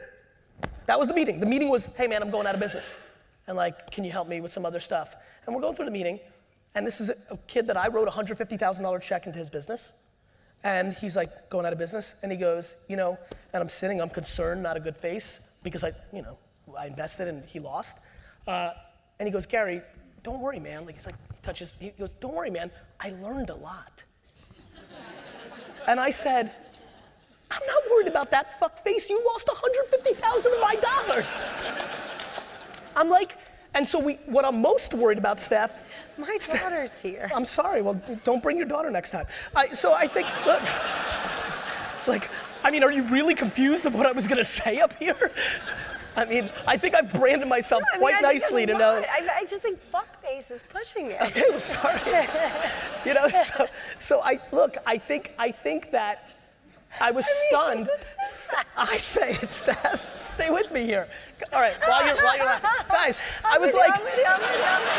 [0.86, 1.40] That was the meeting.
[1.40, 2.96] The meeting was, hey man, I'm going out of business.
[3.48, 5.16] And like, can you help me with some other stuff?
[5.46, 6.20] And we're going through the meeting,
[6.76, 10.04] and this is a, kid that I wrote a $150,000 check into his business.
[10.64, 13.18] And he's like going out of business, and he goes, you know,
[13.54, 16.38] and I'm sitting, I'm concerned, not a good face, because I, you know,
[16.78, 18.00] I invested and he lost.
[18.48, 18.72] Uh,
[19.20, 19.82] and he goes, Gary,
[20.24, 20.86] don't worry, man.
[20.86, 22.72] Like he's like touches, he goes, don't worry, man.
[23.00, 24.04] I learned a lot.
[25.88, 26.54] and I said,
[27.52, 29.10] I'm not worried about that fuck face.
[29.10, 31.28] You lost 150,000 of my dollars.
[32.96, 33.38] I'm like,
[33.76, 35.84] and so we, what I'm most worried about, Steph,
[36.18, 37.30] My daughter's here.
[37.34, 37.82] I'm sorry.
[37.82, 39.26] Well, don't bring your daughter next time.
[39.56, 40.62] I, so I think, look,
[42.08, 42.30] like,
[42.64, 45.32] I mean, are you really confused of what I was gonna say up here?
[46.16, 49.04] I mean, I think I've branded myself I mean, quite I nicely to know.
[49.10, 51.20] I, I just think fuckface is pushing it.
[51.20, 52.00] Okay, well, sorry.
[53.06, 53.66] you know, so,
[53.98, 54.78] so I look.
[54.86, 56.30] I think I think that
[57.02, 57.90] I was stunned.
[58.78, 60.18] I say it, Steph.
[60.20, 61.08] Stay with me here.
[61.52, 63.22] All right, while you're while you're laughing, guys.
[63.46, 64.96] I was I'm like, with you, I'm with you, I'm with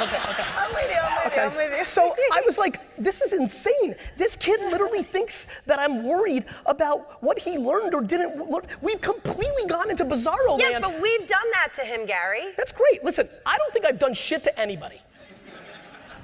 [0.00, 0.04] you.
[0.04, 0.44] okay, okay.
[0.56, 1.84] I'm with you, I'm with you, I'm with you.
[1.84, 3.94] So I was like, this is insane.
[4.16, 8.62] This kid literally thinks that I'm worried about what he learned or didn't learn.
[8.80, 10.82] We've completely gone into bizarro Yes, land.
[10.82, 12.52] but we've done that to him, Gary.
[12.56, 13.04] That's great.
[13.04, 15.00] Listen, I don't think I've done shit to anybody.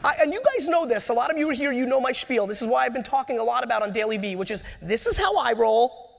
[0.04, 1.08] I, and you guys know this.
[1.08, 2.46] A lot of you are here, you know my spiel.
[2.46, 5.18] This is why I've been talking a lot about on DailyVee, which is this is
[5.18, 6.10] how I roll.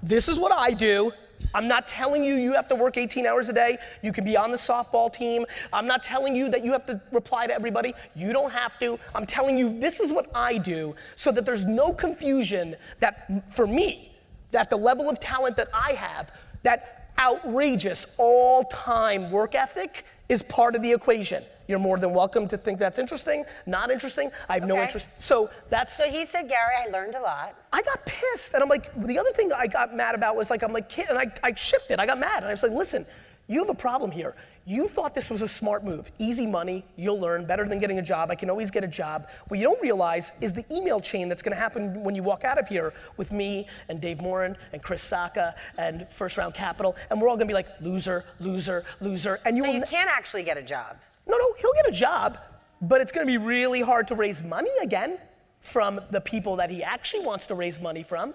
[0.00, 1.10] This is what I do.
[1.52, 3.78] I'm not telling you you have to work 18 hours a day.
[4.00, 5.44] You can be on the softball team.
[5.72, 7.94] I'm not telling you that you have to reply to everybody.
[8.14, 8.96] You don't have to.
[9.12, 13.66] I'm telling you this is what I do so that there's no confusion that for
[13.66, 14.12] me,
[14.52, 20.76] that the level of talent that I have, that outrageous all-time work ethic is part
[20.76, 21.42] of the equation.
[21.72, 24.30] You're more than welcome to think that's interesting, not interesting.
[24.46, 25.08] I have no interest.
[25.22, 27.54] So that's So he said, Gary, I learned a lot.
[27.72, 28.52] I got pissed.
[28.52, 31.06] And I'm like, the other thing I got mad about was like, I'm like, kid,
[31.08, 31.98] and I, I shifted.
[31.98, 32.40] I got mad.
[32.40, 33.06] And I was like, listen,
[33.48, 34.34] you have a problem here.
[34.66, 36.10] You thought this was a smart move.
[36.18, 38.30] Easy money, you'll learn, better than getting a job.
[38.30, 39.28] I can always get a job.
[39.48, 42.58] What you don't realize is the email chain that's gonna happen when you walk out
[42.58, 46.94] of here with me and Dave Morin and Chris Sacca and First Round Capital.
[47.10, 49.40] And we're all gonna be like, loser, loser, loser.
[49.46, 50.98] And you So will you ne- can't actually get a job.
[51.26, 52.38] No, no, he'll get a job,
[52.80, 55.18] but it's gonna be really hard to raise money again
[55.60, 58.34] from the people that he actually wants to raise money from.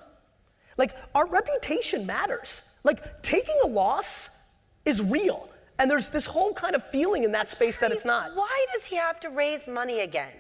[0.78, 2.62] Like, our reputation matters.
[2.84, 4.30] Like, taking a loss
[4.86, 5.50] is real.
[5.80, 8.36] And there's this whole kind of feeling in that space that it's not.
[8.36, 10.32] Why does he have to raise money again?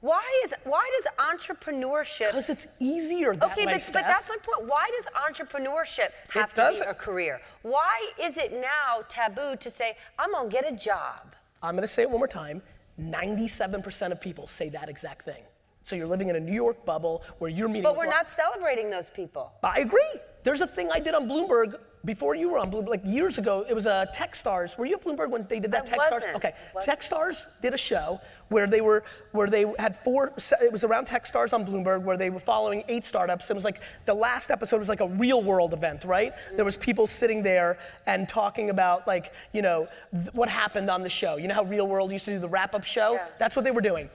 [0.00, 4.36] Why is why does entrepreneurship Because it's easier that Okay, way, but, but that's my
[4.42, 4.68] point.
[4.68, 7.40] Why does entrepreneurship have to does- be a career?
[7.62, 11.36] Why is it now taboo to say, I'm gonna get a job?
[11.62, 12.62] I'm gonna say it one more time.
[13.00, 15.42] 97% of people say that exact thing.
[15.84, 18.90] So you're living in a New York bubble where you're meeting But we're not celebrating
[18.90, 19.52] those people.
[19.62, 20.20] I agree.
[20.44, 23.64] There's a thing I did on Bloomberg before you were on Bloomberg, like years ago.
[23.68, 24.76] It was a uh, Techstars.
[24.76, 26.10] Were you at Bloomberg when they did that I Techstars?
[26.10, 26.36] wasn't.
[26.36, 26.52] Okay.
[26.74, 27.00] Wasn't.
[27.00, 30.32] Techstars did a show where they were where they had four.
[30.60, 33.50] It was around Techstars on Bloomberg where they were following eight startups.
[33.50, 36.32] It was like the last episode was like a real world event, right?
[36.56, 41.02] There was people sitting there and talking about like you know th- what happened on
[41.02, 41.36] the show.
[41.36, 43.14] You know how Real World used to do the wrap up show?
[43.14, 43.26] Yeah.
[43.38, 44.10] That's what they were doing.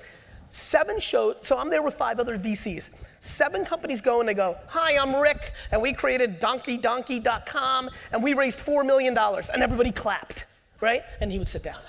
[0.50, 3.06] Seven shows, so I'm there with five other VCs.
[3.20, 8.34] Seven companies go and they go, Hi, I'm Rick, and we created donkeydonkey.com, and we
[8.34, 10.46] raised $4 million, and everybody clapped,
[10.80, 11.04] right?
[11.20, 11.80] And he would sit down.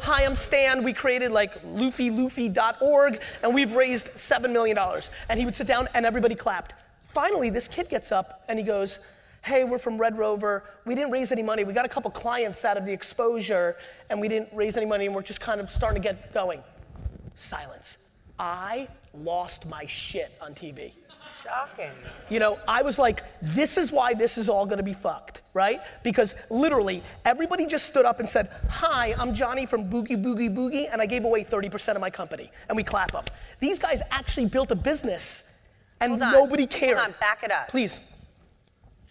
[0.00, 4.78] Hi, I'm Stan, we created like luffyluffy.org, and we've raised $7 million.
[5.28, 6.74] And he would sit down, and everybody clapped.
[7.08, 8.98] Finally, this kid gets up and he goes,
[9.42, 10.64] Hey, we're from Red Rover.
[10.86, 11.64] We didn't raise any money.
[11.64, 13.76] We got a couple clients out of the exposure,
[14.08, 16.62] and we didn't raise any money, and we're just kind of starting to get going
[17.34, 17.98] silence.
[18.38, 20.92] I lost my shit on TV.
[21.42, 21.90] Shocking.
[22.28, 25.80] You know, I was like, this is why this is all gonna be fucked, right?
[26.02, 30.86] Because literally, everybody just stood up and said, Hi, I'm Johnny from Boogie Boogie Boogie,
[30.92, 32.50] and I gave away 30% of my company.
[32.68, 33.24] And we clap them.
[33.60, 35.44] These guys actually built a business,
[36.00, 36.98] and nobody cared.
[36.98, 37.68] Hold on, back it up.
[37.68, 38.13] Please,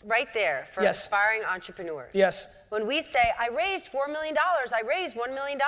[0.05, 0.99] Right there for Yes.
[1.05, 2.11] aspiring entrepreneurs.
[2.13, 2.59] yes.
[2.69, 5.59] When we say, I raised $4 million, I raised $1 million,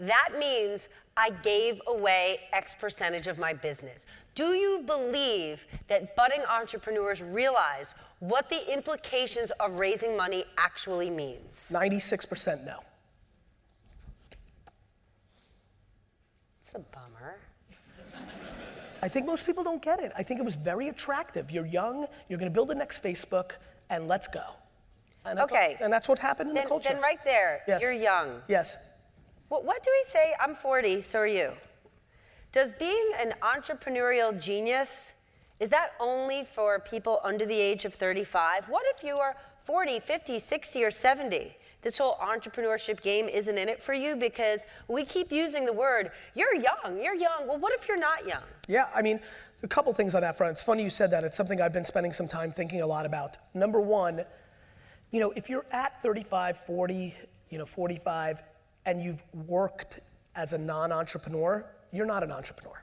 [0.00, 4.04] that means I gave away X percentage of my business.
[4.34, 11.70] Do you believe that budding entrepreneurs realize what the implications of raising money actually means?
[11.74, 12.80] 96% no.
[16.58, 17.38] It's a bummer.
[19.02, 20.12] I think most people don't get it.
[20.16, 21.50] I think it was very attractive.
[21.50, 23.52] You're young, you're gonna build the next Facebook,
[23.90, 24.44] and let's go.
[25.24, 25.76] And I thought- Okay.
[25.80, 26.88] and that's what happened in Then, the culture.
[26.92, 27.82] then right there, Yes.
[27.82, 28.42] you're young.
[28.48, 28.78] Yes.
[29.48, 30.34] What, what do we say?
[30.40, 31.52] I'm 40, so are you.
[32.52, 35.16] Does being an entrepreneurial genius,
[35.58, 38.68] is that only for people under the age of 35?
[38.68, 41.56] What if you are 40, 50, 60, or 70?
[41.82, 46.12] This whole entrepreneurship game isn't in it for you because we keep using the word,
[46.34, 47.48] you're young, you're young.
[47.48, 48.42] Well, what if you're not young?
[48.68, 49.18] Yeah, I mean,
[49.64, 50.52] a couple things on that front.
[50.52, 51.24] It's funny you said that.
[51.24, 53.36] It's something I've been spending some time thinking a lot about.
[53.52, 54.24] Number one,
[55.10, 57.14] you know, if you're at 35, 40,
[57.50, 58.42] you know, 45,
[58.86, 59.98] and you've worked
[60.36, 62.80] as a non-entrepreneur, you're not an entrepreneur.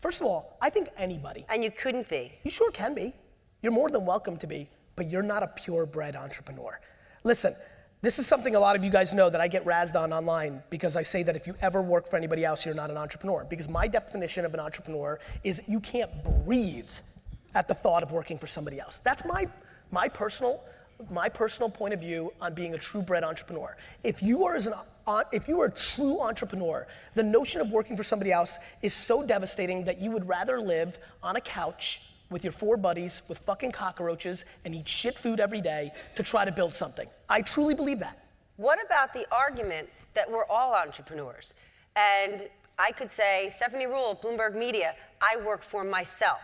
[0.00, 2.32] First of all, I think anybody, And you couldn't be.
[2.42, 3.14] you sure can be.
[3.62, 6.80] You're more than welcome to be, but you're not a purebred entrepreneur.
[7.22, 7.54] Listen,
[8.02, 10.60] this is something a lot of you guys know that I get razzed on online
[10.70, 13.46] because I say that if you ever work for anybody else, you're not an entrepreneur.
[13.48, 16.10] Because my definition of an entrepreneur is you can't
[16.44, 16.90] breathe
[17.54, 19.00] at the thought of working for somebody else.
[19.04, 19.48] That's my,
[19.90, 20.60] my personal
[21.10, 23.76] my personal point of view on being a true bred entrepreneur.
[24.04, 24.74] If you are as an
[25.06, 26.86] uh, if you are a true entrepreneur,
[27.16, 30.98] the notion of working for somebody else is so devastating that you would rather live
[31.20, 35.60] on a couch with your four buddies with fucking cockroaches and eat shit food every
[35.60, 37.06] day to try to build something.
[37.28, 38.18] I truly believe that.
[38.56, 41.54] What about the argument that we're all entrepreneurs?
[41.96, 46.40] And I could say, Stephanie Ruhle, Bloomberg Media, I work for myself.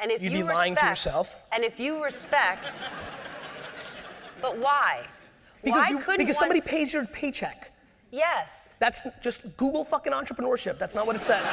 [0.00, 1.46] And if You'd you be lying to respect- yourself.
[1.52, 2.80] And if you respect,
[4.40, 5.06] but why?
[5.62, 7.70] Because, why you, couldn't because somebody pays your paycheck.
[8.10, 8.74] Yes.
[8.78, 10.78] That's just Google fucking entrepreneurship.
[10.78, 11.46] That's not what it says.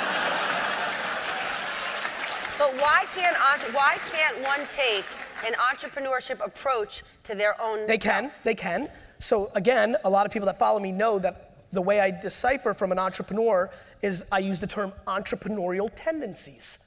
[2.57, 3.35] But why can't
[3.73, 5.05] why can't one take
[5.45, 8.03] an entrepreneurship approach to their own They self?
[8.03, 8.89] can, they can.
[9.19, 12.73] So again, a lot of people that follow me know that the way I decipher
[12.73, 16.79] from an entrepreneur is I use the term entrepreneurial tendencies.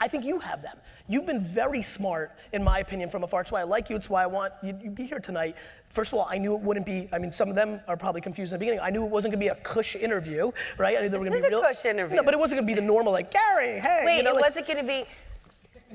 [0.00, 0.76] I think you have them.
[1.08, 3.40] You've been very smart, in my opinion, from afar.
[3.40, 3.96] It's why I like you.
[3.96, 5.56] It's why I want you to be here tonight.
[5.88, 7.08] First of all, I knew it wouldn't be.
[7.12, 8.80] I mean, some of them are probably confused in the beginning.
[8.80, 10.98] I knew it wasn't going to be a cush interview, right?
[10.98, 11.62] I knew they were going to be is a real.
[11.62, 12.16] cush interview.
[12.16, 13.80] No, but it wasn't going to be the normal like Gary.
[13.80, 15.04] Hey, Wait, you know, it like- wasn't going to be.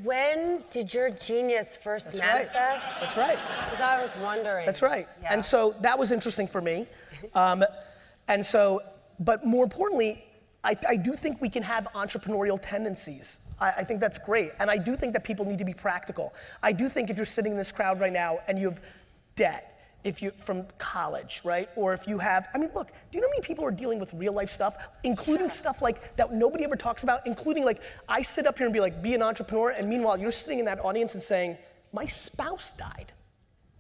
[0.02, 2.52] When did your genius first That's right.
[2.52, 3.00] manifest?
[3.00, 3.38] That's right.
[3.70, 4.66] Because I was wondering.
[4.66, 5.08] That's right.
[5.22, 5.34] Yeah.
[5.34, 6.88] And so that was interesting for me.
[7.36, 7.64] Um,
[8.28, 8.82] and so,
[9.20, 10.26] but more importantly,
[10.64, 13.50] I, I do think we can have entrepreneurial tendencies.
[13.60, 14.52] I, I think that's great.
[14.60, 16.34] And I do think that people need to be practical.
[16.62, 18.82] I do think if you're sitting in this crowd right now and you have
[19.36, 19.70] debt,
[20.04, 21.70] if you from college, right?
[21.76, 24.00] Or if you have, I mean, look, do you know how many people are dealing
[24.00, 28.22] with real life stuff, including stuff like that nobody ever talks about, including like I
[28.22, 30.84] sit up here and be like, be an entrepreneur, and meanwhile you're sitting in that
[30.84, 31.58] audience and saying,
[31.94, 33.14] my spouse died.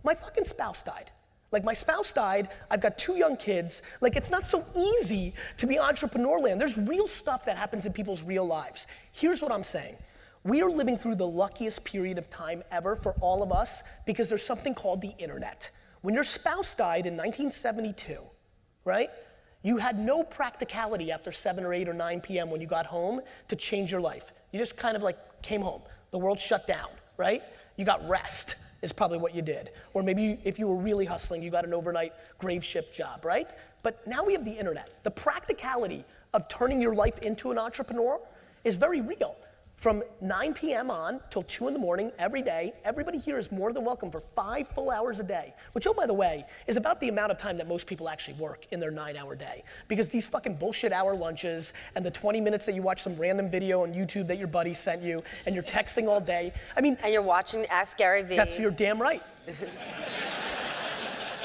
[0.03, 1.11] My fucking spouse died.
[1.53, 3.83] Like my spouse died, I've got two young kids.
[4.01, 6.59] Like it's not so easy to be entrepreneur land.
[6.59, 8.87] There's real stuff that happens in people's real lives.
[9.13, 9.95] Here's what I'm saying.
[10.43, 14.27] We are living through the luckiest period of time ever for all of us because
[14.27, 15.69] there's something called the internet.
[16.01, 18.17] When your spouse died in 1972,
[18.83, 19.09] right?
[19.61, 22.49] You had no practicality after 7 or 8 or 9 p.m.
[22.49, 24.33] when you got home to change your life.
[24.51, 25.83] You just kind of like came home.
[26.09, 27.43] The world shut down, right?
[27.77, 29.71] You got rest is probably what you did.
[29.95, 33.25] Or maybe you, if you were really hustling, you got an overnight grave shift job,
[33.25, 33.49] right?
[33.81, 34.89] But now we have the internet.
[35.03, 38.19] The practicality of turning your life into an entrepreneur
[38.63, 39.37] is very real.
[39.83, 40.89] From 9 p.m.
[40.89, 44.21] on till 2 in the morning every day, everybody here is more than welcome for
[44.33, 45.53] five full hours a day.
[45.73, 48.35] Which, oh, by the way, is about the amount of time that most people actually
[48.35, 49.61] work in their nine hour day.
[49.89, 53.49] Because these fucking bullshit hour lunches and the 20 minutes that you watch some random
[53.49, 56.53] video on YouTube that your buddy sent you and you're texting all day.
[56.77, 58.37] I mean, And you're watching Ask Gary Vee.
[58.37, 59.21] that's you're damn right.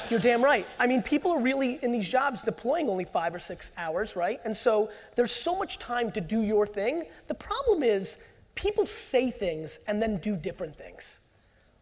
[0.09, 0.65] You're damn right.
[0.79, 4.39] I mean, people are really in these jobs deploying only five or six hours, right?
[4.43, 7.03] And so there's so much time to do your thing.
[7.27, 11.29] The problem is people say things and then do different things.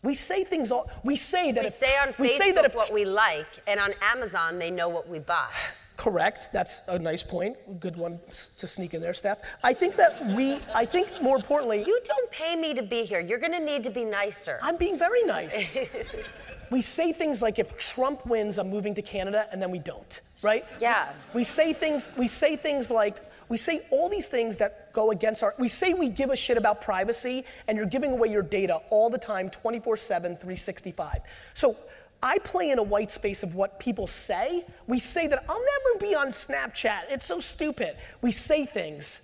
[0.03, 0.91] We say things all.
[1.03, 3.47] We say that we if, say on we Facebook say that if what we like,
[3.65, 5.49] and on Amazon they know what we buy.
[5.97, 6.53] Correct.
[6.53, 7.57] That's a nice point.
[7.79, 9.41] Good one to sneak in there, Steph.
[9.63, 10.59] I think that we.
[10.75, 11.79] I think more importantly.
[11.79, 13.19] You don't pay me to be here.
[13.19, 14.59] You're going to need to be nicer.
[14.61, 15.75] I'm being very nice.
[16.69, 20.21] we say things like if Trump wins, I'm moving to Canada, and then we don't,
[20.41, 20.65] right?
[20.79, 21.13] Yeah.
[21.33, 23.17] We say things, we say things like,
[23.49, 26.57] we say all these things that go against our, we say we give a shit
[26.57, 31.21] about privacy, and you're giving away your data all the time, 24 7, 365.
[31.53, 31.75] So
[32.21, 34.65] I play in a white space of what people say.
[34.87, 37.95] We say that I'll never be on Snapchat, it's so stupid.
[38.21, 39.21] We say things,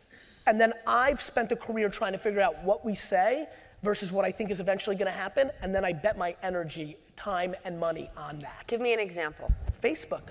[0.47, 3.47] and then I've spent a career trying to figure out what we say
[3.81, 7.55] versus what I think is eventually gonna happen, and then I bet my energy, time,
[7.65, 8.63] and money on that.
[8.67, 9.51] Give me an example.
[9.81, 10.23] Facebook.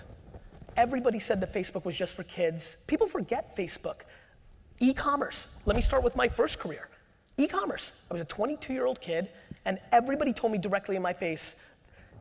[0.76, 2.76] Everybody said that Facebook was just for kids.
[2.86, 4.02] People forget Facebook.
[4.80, 5.48] E commerce.
[5.66, 6.88] Let me start with my first career.
[7.36, 7.92] E commerce.
[8.10, 9.28] I was a 22 year old kid,
[9.64, 11.56] and everybody told me directly in my face,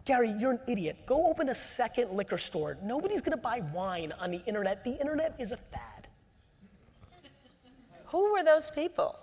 [0.05, 0.97] Gary, you're an idiot.
[1.05, 2.77] Go open a second liquor store.
[2.81, 4.83] Nobody's gonna buy wine on the internet.
[4.83, 6.07] The internet is a fad.
[8.05, 9.17] Who were those people?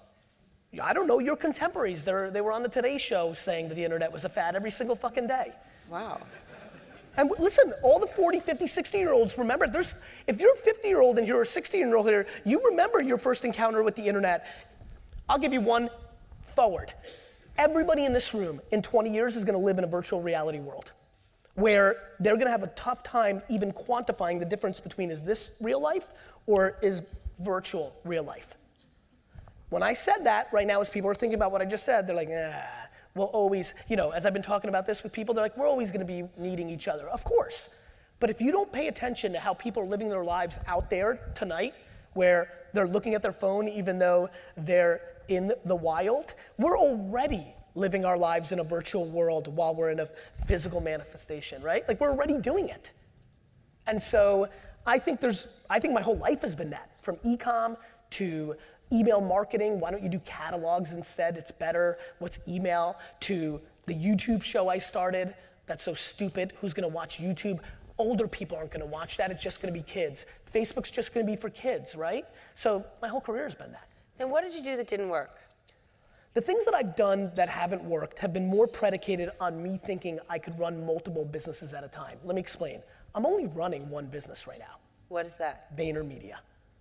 [0.82, 2.04] I don't know, your contemporaries.
[2.04, 4.70] They're, they were on the Today Show saying that the internet was a fad every
[4.70, 5.52] single fucking day.
[5.90, 6.20] Wow.
[7.16, 9.94] And listen, all the 40, 50, 60 year olds remember, there's,
[10.26, 13.00] if you're a 50 year old and you're a 60 year old here, you remember
[13.02, 14.46] your first encounter with the internet.
[15.28, 15.88] I'll give you one
[16.54, 16.92] forward.
[17.56, 20.92] Everybody in this room in 20 years is gonna live in a virtual reality world
[21.54, 25.80] where they're gonna have a tough time even quantifying the difference between is this real
[25.80, 26.10] life
[26.46, 27.02] or is
[27.40, 28.54] virtual real life.
[29.70, 32.06] When I said that, right now, as people are thinking about what I just said,
[32.06, 35.34] they're like, ah, we'll always, you know, as I've been talking about this with people,
[35.34, 37.08] they're like, we're always gonna be needing each other.
[37.08, 37.68] Of course.
[38.20, 41.30] But if you don't pay attention to how people are living their lives out there
[41.34, 41.74] tonight,
[42.14, 48.04] where they're looking at their phone even though they're in the wild, we're already living
[48.04, 50.08] our lives in a virtual world while we're in a
[50.46, 51.86] physical manifestation, right?
[51.86, 52.90] Like we're already doing it.
[53.86, 54.48] And so
[54.86, 57.76] I think there's, I think my whole life has been that, from ecom
[58.10, 58.56] to
[58.92, 59.80] email marketing.
[59.80, 61.36] Why don't you do catalogs instead?
[61.36, 61.98] It's better.
[62.18, 62.96] What's email?
[63.20, 65.34] To the YouTube show I started.
[65.66, 66.52] That's so stupid.
[66.60, 67.60] Who's gonna watch YouTube?
[67.98, 69.30] Older people aren't gonna watch that.
[69.30, 70.26] It's just gonna be kids.
[70.52, 72.24] Facebook's just gonna be for kids, right?
[72.54, 73.88] So my whole career has been that.
[74.16, 75.38] Then what did you do that didn't work?
[76.34, 80.20] The things that I've done that haven't worked have been more predicated on me thinking
[80.28, 82.18] I could run multiple businesses at a time.
[82.22, 82.80] Let me explain.
[83.14, 84.76] I'm only running one business right now.
[85.08, 85.74] What is that?
[85.76, 86.36] VaynerMedia,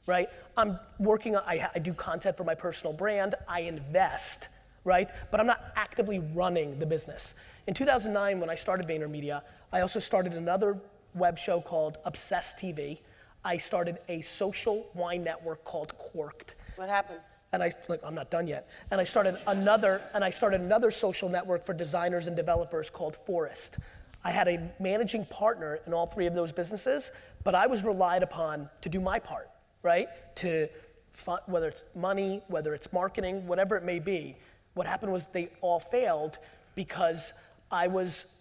[0.08, 0.30] right?
[0.55, 4.47] I'm working on, I, I do content for my personal brand, I invest,
[4.84, 5.10] right?
[5.30, 7.36] But I'm not actively running the business.
[7.68, 9.41] In 2009, when I started VaynerMedia,
[9.72, 10.80] I also started another
[11.14, 12.99] web show called Obsessed TV.
[13.43, 16.55] I started a social wine network called Cork'd.
[16.78, 17.20] What happened?
[17.53, 18.70] And I, look, I'm not done yet.
[18.91, 23.18] And I started another, and I started another social network for designers and developers called
[23.26, 23.80] Forrst.
[24.24, 27.12] I had a managing partner in all three of those businesses,
[27.43, 29.49] but I was relied upon to do my part,
[29.84, 30.08] right?
[30.38, 30.68] To
[31.48, 34.36] whether it's money, whether it's marketing, whatever it may be.
[34.76, 36.38] What happened was they all failed
[36.76, 37.34] because
[37.72, 38.40] I was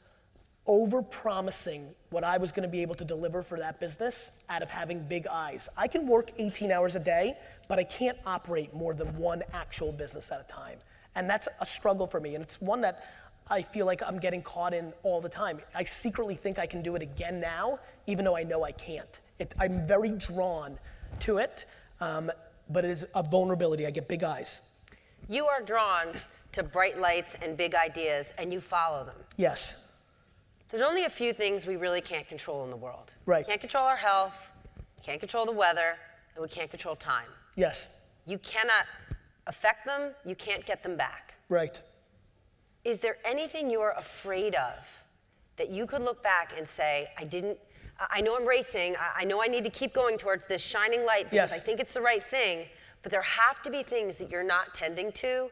[0.66, 4.70] over promising what I was gonna be able to deliver for that business out of
[4.70, 5.68] having big eyes.
[5.76, 7.36] I can work 18 hours a day,
[7.68, 10.78] but I can't operate more than one actual business at a time.
[11.14, 12.34] And that's a struggle for me.
[12.34, 13.04] And it's one that
[13.48, 15.60] I feel like I'm getting caught in all the time.
[15.74, 19.08] I secretly think I can do it again now, even though I know I can't.
[19.38, 20.78] It, I'm very drawn
[21.20, 21.64] to it,
[22.00, 22.30] um,
[22.70, 23.86] but it is a vulnerability.
[23.86, 24.70] I get big eyes.
[25.28, 26.08] You are drawn
[26.52, 29.16] to bright lights and big ideas, and you follow them.
[29.36, 29.90] Yes.
[30.70, 33.14] There's only a few things we really can't control in the world.
[33.24, 33.44] Right.
[33.44, 34.52] We can't control our health,
[34.96, 35.96] we can't control the weather,
[36.34, 37.28] and we can't control time.
[37.54, 38.04] Yes.
[38.26, 38.86] You cannot
[39.46, 41.34] affect them, you can't get them back.
[41.48, 41.80] Right.
[42.84, 45.04] Is there anything you're afraid of
[45.56, 47.58] that you could look back and say, I didn't,
[47.98, 51.24] I know I'm racing, I know I need to keep going towards this shining light
[51.30, 51.54] because Yes.
[51.54, 52.66] I think it's the right thing,
[53.02, 55.50] but there have to be things that you're not tending to.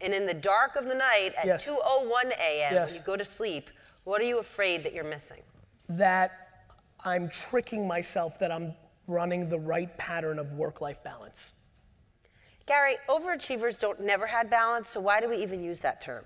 [0.00, 1.66] And in the dark of the night at Yes.
[1.68, 2.74] 2:01 a.m.
[2.74, 3.70] when you go to sleep,
[4.04, 5.42] what are you afraid that you're missing?
[5.88, 6.66] That
[7.04, 8.74] I'm tricking myself that I'm
[9.06, 11.52] running the right pattern of work life balance.
[12.66, 16.24] Gary, overachievers don't never had balance, so why do we even use that term?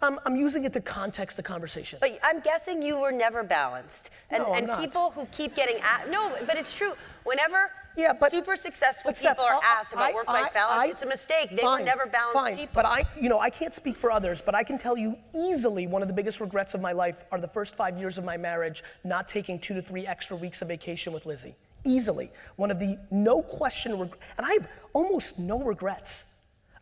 [0.00, 1.98] I'm, I'm using it to context the conversation.
[2.00, 4.10] But I'm guessing you were never balanced.
[4.30, 4.80] And, No, I'm and not.
[4.80, 6.92] people who keep getting at, no, but it's true.
[7.24, 11.02] Whenever Yeah, but super successful but Steph, people are asked about work-life balance, I- it's
[11.02, 11.50] a mistake.
[11.50, 12.72] They fine, were never balanced fine, people.
[12.74, 15.88] But I, you know, I can't speak for others, but I can tell you easily
[15.88, 18.36] one of the biggest regrets of my life are the first five years of my
[18.36, 21.56] marriage not taking two to three extra weeks of vacation with Lizzie.
[21.84, 26.24] Easily, one of the no question, reg- and I have almost no regrets.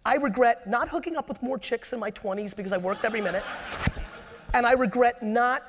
[0.07, 3.21] I regret not hooking up with more chicks in my 20s because I worked every
[3.21, 3.43] minute,
[4.55, 5.63] and I regret not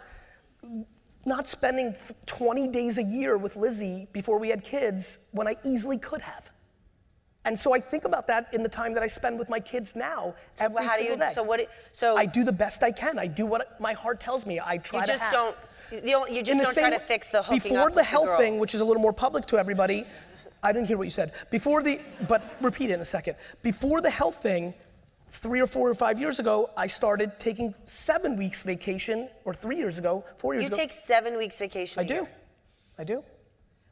[1.26, 1.94] not spending
[2.26, 6.50] 20 days a year with Lizzie before we had kids when I easily could have.
[7.44, 9.94] And so I think about that in the time that I spend with my kids
[9.96, 11.32] now every Well, how do single you- day.
[11.34, 13.18] so what so- I do the best I can.
[13.20, 14.60] I do what my heart tells me.
[14.64, 15.34] I try you to just act.
[15.34, 15.56] don't.
[15.92, 18.62] You, don't- you just don't try to fix the hooking Before the health thing, girls.
[18.62, 20.06] which is a little more public to everybody,
[20.64, 21.34] I didn't hear what you said.
[21.52, 23.36] Before the, but repeat it in a second.
[23.62, 24.74] Before the health thing,
[25.30, 29.78] three or four or five years ago, I started taking seven weeks vacation, or three
[29.78, 30.76] years ago, four years You ago.
[30.76, 32.00] You take seven weeks vacation.
[32.00, 32.14] I do.
[32.14, 32.30] year.
[32.98, 33.24] I do.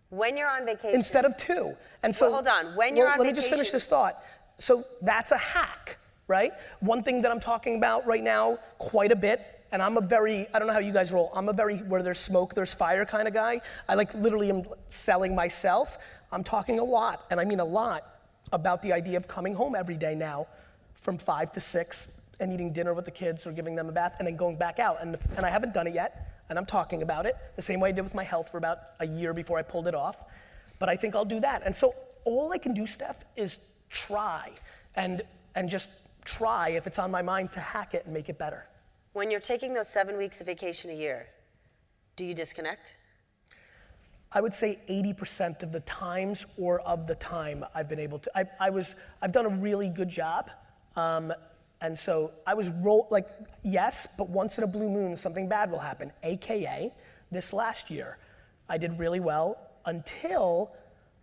[0.09, 0.95] When you're on vacation.
[0.95, 1.74] instead of two.
[2.03, 2.76] And so Well, hold on.
[2.76, 4.24] When you're well, on let me just finish this thought.
[4.57, 5.97] So that's a hack,
[6.28, 6.51] right?
[6.80, 10.47] One thing that I'm talking about right now quite a bit, and I'm a very
[10.53, 11.32] I don't know how you guys roll.
[11.36, 13.61] I'm a very where there's smoke, there's fire kind of guy.
[13.89, 15.97] I like literally am selling myself.
[16.32, 18.20] I'm talking a lot, and I mean a lot,
[18.51, 20.47] about the idea of coming home every day now,
[20.93, 24.16] from five to six, and eating dinner with the kids or giving them a bath,
[24.20, 24.97] and then going back out.
[25.01, 27.89] And and I haven't done it yet, and I'm talking about it the same way
[27.89, 30.18] I did with my health for about a year before I pulled it off.
[30.80, 31.63] But I think I'll do that.
[31.66, 31.93] And so
[32.26, 33.59] all I can do, Steph, is
[33.89, 34.51] try
[34.95, 35.22] and
[35.55, 35.89] and just
[36.26, 38.66] try if it's on my mind to hack it and make it better.
[39.16, 41.28] When you're taking those seven weeks of vacation a year,
[42.18, 42.95] do you disconnect?
[44.34, 48.30] I would say 80% of the times or of the time I've been able to.
[48.38, 50.51] I, I was, I've done a really good job.
[50.97, 51.32] Um,
[51.80, 53.30] and so I was roll, like,
[53.63, 56.11] yes, but once in a blue moon, something bad will happen.
[56.24, 56.91] AKA,
[57.32, 58.18] this last year,
[58.68, 60.74] I did really well until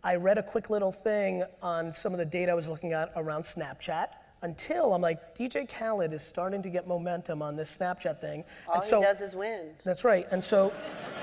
[0.02, 3.12] I read a quick little thing on some of the data I was looking at
[3.16, 4.06] around Snapchat.
[4.42, 8.44] Until I'm like, DJ Khaled is starting to get momentum on this Snapchat thing.
[8.66, 9.70] All and he so, does is win.
[9.84, 10.26] that's right.
[10.32, 10.72] And so,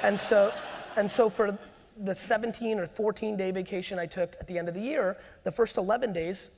[0.03, 0.53] and so,
[0.95, 1.57] and so for
[1.97, 5.51] the 17 or 14 day vacation I took at the end of the year, the
[5.51, 6.49] first 11 days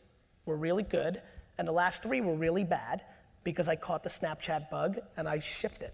[0.46, 1.22] were really good,
[1.58, 3.04] and the last three were really bad
[3.44, 5.92] because I caught the Snapchat bug and I shifted.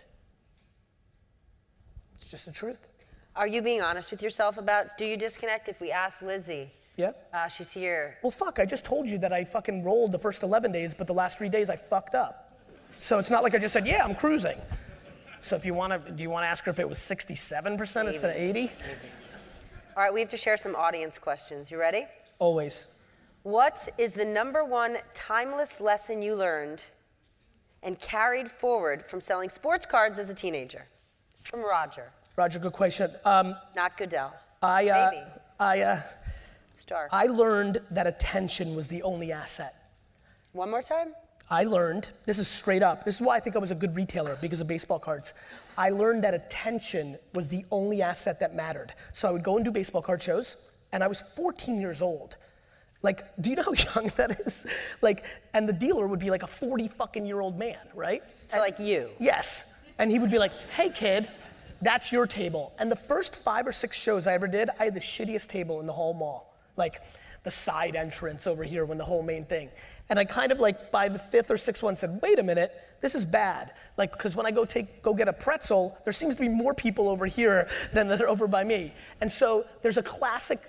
[2.15, 2.89] It's just the truth.
[3.35, 5.69] Are you being honest with yourself about do you disconnect?
[5.69, 7.11] If we ask Lizzie, Yeah?
[7.31, 8.17] Uh, she's here.
[8.23, 11.05] Well, fuck, I just told you that I fucking rolled the first 11 days, but
[11.05, 12.59] the last three days I fucked up.
[12.97, 14.57] So it's not like I just said, yeah, I'm cruising.
[15.39, 18.07] So if you want to, do you want to ask her if it was 67%
[18.07, 18.71] instead of 80?
[19.95, 21.69] All right, we have to share some audience questions.
[21.69, 22.05] You ready?
[22.39, 22.97] Always.
[23.43, 26.89] What is the number one timeless lesson you learned
[27.83, 30.87] and carried forward from selling sports cards as a teenager?
[31.43, 33.09] From Roger, Roger, good question.
[33.25, 34.33] Um, not Goodell.
[34.61, 35.23] I, uh, Maybe.
[35.59, 36.01] I, uh,
[36.77, 37.09] It's dark.
[37.11, 39.89] I learned that attention was the only asset.
[40.51, 41.15] One more time?
[41.49, 43.95] I learned, this is straight up, this is why I think I was a good
[43.95, 45.33] retailer because of baseball cards.
[45.75, 48.93] I learned that attention was the only asset that mattered.
[49.11, 52.37] So I would go and do baseball card shows, and I was 14 years old.
[53.01, 54.67] Like, do you know how young that is?
[55.01, 55.25] Like,
[55.55, 58.21] and the dealer would be like a 40 fucking year old man, right?
[58.45, 59.09] So, like you.
[59.19, 59.73] Yes.
[59.97, 61.27] And he would be like, hey kid,
[61.81, 62.73] that's your table.
[62.77, 65.79] And the first five or six shows I ever did, I had the shittiest table
[65.79, 66.46] in the whole mall.
[66.77, 67.01] Like
[67.43, 69.69] the side entrance over here when the whole main thing.
[70.09, 72.71] And I kind of like by the fifth or sixth one said, wait a minute,
[73.01, 73.73] this is bad.
[73.97, 76.73] Like, because when I go take go get a pretzel, there seems to be more
[76.73, 78.93] people over here than that are over by me.
[79.21, 80.59] And so there's a classic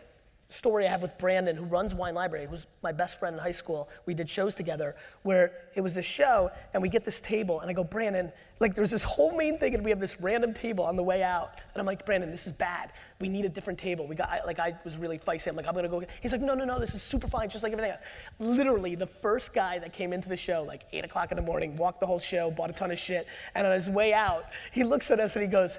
[0.51, 3.53] story I have with Brandon, who runs Wine Library, who's my best friend in high
[3.53, 3.91] school.
[4.07, 7.69] We did shows together where it was this show, and we get this table, and
[7.69, 10.85] I go, Brandon, like there's this whole main thing, and we have this random table
[10.85, 12.93] on the way out, and I'm like, Brandon, this is bad.
[13.21, 14.07] We need a different table.
[14.07, 15.49] We got I, like I was really feisty.
[15.49, 16.03] I'm like, I'm gonna go.
[16.23, 18.01] He's like, no, no, no, this is super fine, just like everything else.
[18.39, 21.77] Literally, the first guy that came into the show, like eight o'clock in the morning,
[21.77, 24.83] walked the whole show, bought a ton of shit, and on his way out, he
[24.83, 25.79] looks at us and he goes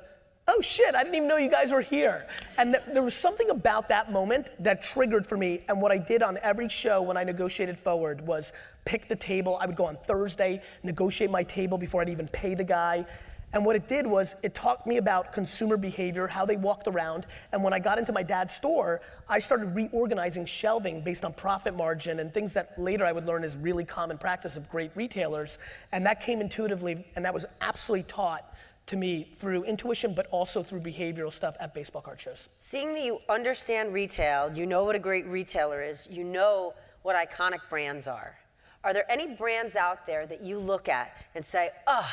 [0.49, 2.25] oh shit, I didn't even know you guys were here.
[2.57, 5.61] And th- there was something about that moment that triggered for me.
[5.67, 8.51] And what I did on every show when I negotiated forward was
[8.83, 9.57] pick the table.
[9.61, 13.05] I would go on Thursday, negotiate my table before I'd even pay the guy.
[13.53, 17.25] And what it did was it taught me about consumer behavior, how they walked around.
[17.51, 21.75] And when I got into my dad's store, I started reorganizing shelving based on profit
[21.75, 25.59] margin and things that later I would learn is really common practice of great retailers.
[25.91, 28.45] And that came intuitively, and that was absolutely taught
[28.89, 32.49] to me through intuition, but also through behavioral stuff at baseball card shows.
[32.57, 36.73] Seeing that you understand retail, you know what a great retailer is, you know
[37.03, 38.35] what iconic brands are.
[38.83, 42.09] Are there any brands out there that you look at and say, oh,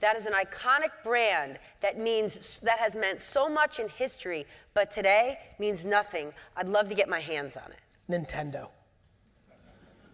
[0.00, 4.44] that is an iconic brand that means that has meant so much in history,
[4.74, 6.34] but today means nothing.
[6.56, 7.78] I'd love to get my hands on it.
[8.10, 8.68] Nintendo.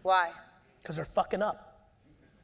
[0.02, 0.30] Why?
[0.80, 1.90] Because they're fucking up.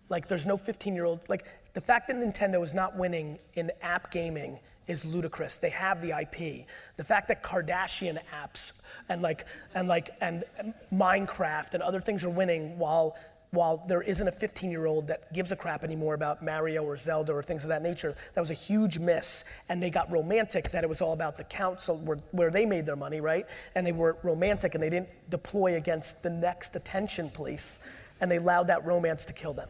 [0.09, 1.21] Like, there's no 15 year old.
[1.29, 5.59] Like, the fact that Nintendo is not winning in app gaming is ludicrous.
[5.59, 6.67] They have the IP.
[6.97, 8.73] The fact that Kardashian apps
[9.09, 9.45] and like
[9.75, 10.45] and like and
[10.93, 13.17] Minecraft and other things are winning while
[13.51, 16.97] while there isn't a 15 year old that gives a crap anymore about Mario or
[16.97, 19.45] Zelda or things of that nature, that was a huge miss.
[19.69, 22.85] And they got romantic that it was all about the console where, where they made
[22.85, 23.47] their money, right?
[23.77, 27.79] And they were romantic and they didn't deploy against the next attention police
[28.21, 29.69] and they allowed that romance to kill them.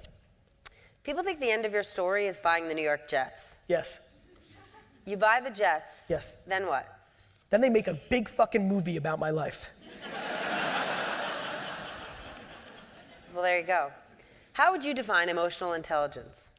[1.05, 3.61] People think the end of your story is buying the New York Jets.
[3.69, 4.15] Yes.
[5.05, 6.07] You buy the Jets.
[6.09, 6.43] Yes.
[6.47, 6.87] Then what?
[7.51, 9.71] Then they make a big fucking movie about my life.
[13.35, 13.93] well, there you go.
[14.55, 16.53] How would you define emotional intelligence?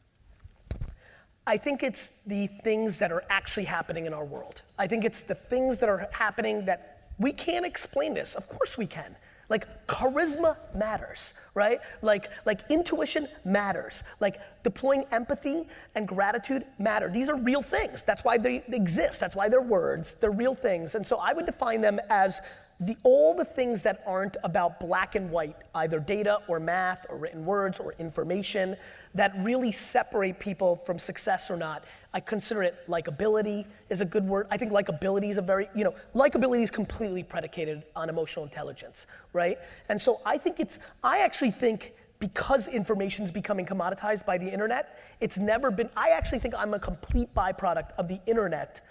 [1.47, 4.61] I think it's the things that are actually happening in our world.
[4.77, 8.35] I think it's the things that are happening that we can't explain this.
[8.35, 9.15] Of course we can.
[9.49, 11.79] Like charisma matters, right?
[12.01, 14.03] Like like intuition matters.
[14.19, 17.09] Like deploying empathy and gratitude matter.
[17.09, 18.03] These are real things.
[18.03, 19.19] That's why they exist.
[19.19, 20.15] That's why they're words.
[20.15, 20.95] They're real things.
[20.95, 22.41] And so I would define them as
[22.79, 27.17] the, all the things that aren't about black and white, either data or math or
[27.17, 28.75] written words or information,
[29.13, 31.85] that really separate people from success or not.
[32.13, 34.47] I consider it likability is a good word.
[34.51, 39.07] I think likability is a very, you know, likability is completely predicated on emotional intelligence,
[39.31, 39.57] right?
[39.87, 44.51] And so I think it's, I actually think because information is becoming commoditized by the
[44.51, 48.81] internet, it's never been, I actually think I'm a complete byproduct of the internet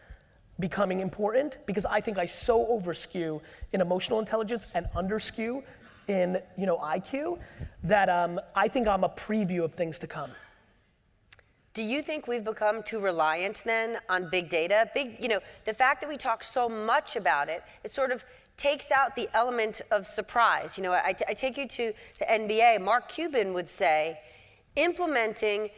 [0.61, 3.41] becoming important because I think I so overskew
[3.73, 5.63] in emotional intelligence and underskew
[6.09, 7.39] in you know IQ
[7.83, 10.31] that um, I think I'm a preview of things to come.
[11.73, 14.89] Do you think we've become too reliant then on big data?
[14.95, 18.25] Big, you know, the fact that we talk so much about it, it sort of
[18.57, 20.79] takes out the element of surprise.
[20.79, 22.81] You know, I, I take you to the NBA.
[22.81, 24.21] Mark Cuban would say,
[24.77, 25.71] implementing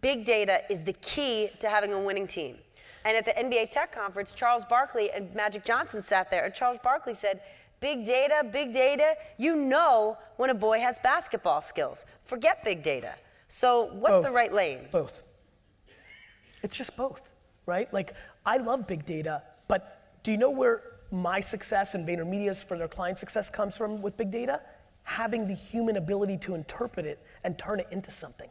[0.00, 2.56] big data is the key to having a winning team.
[3.04, 6.78] And at the NBA Tech Conference, Charles Barkley and Magic Johnson sat there, and Charles
[6.82, 7.40] Barkley said,
[7.80, 12.06] Big data, big data, you know when a boy has basketball skills.
[12.24, 13.14] Forget big data.
[13.46, 14.26] So, what's Both.
[14.26, 14.88] the right lane?
[14.90, 15.22] Both.
[16.62, 17.20] It's just both,
[17.66, 17.92] right?
[17.92, 18.14] Like,
[18.46, 22.88] I love big data, but do you know where my success and VaynerMedia's for their
[22.88, 24.60] client success comes from with big data,
[25.04, 28.48] having the human ability to interpret it and turn it into something.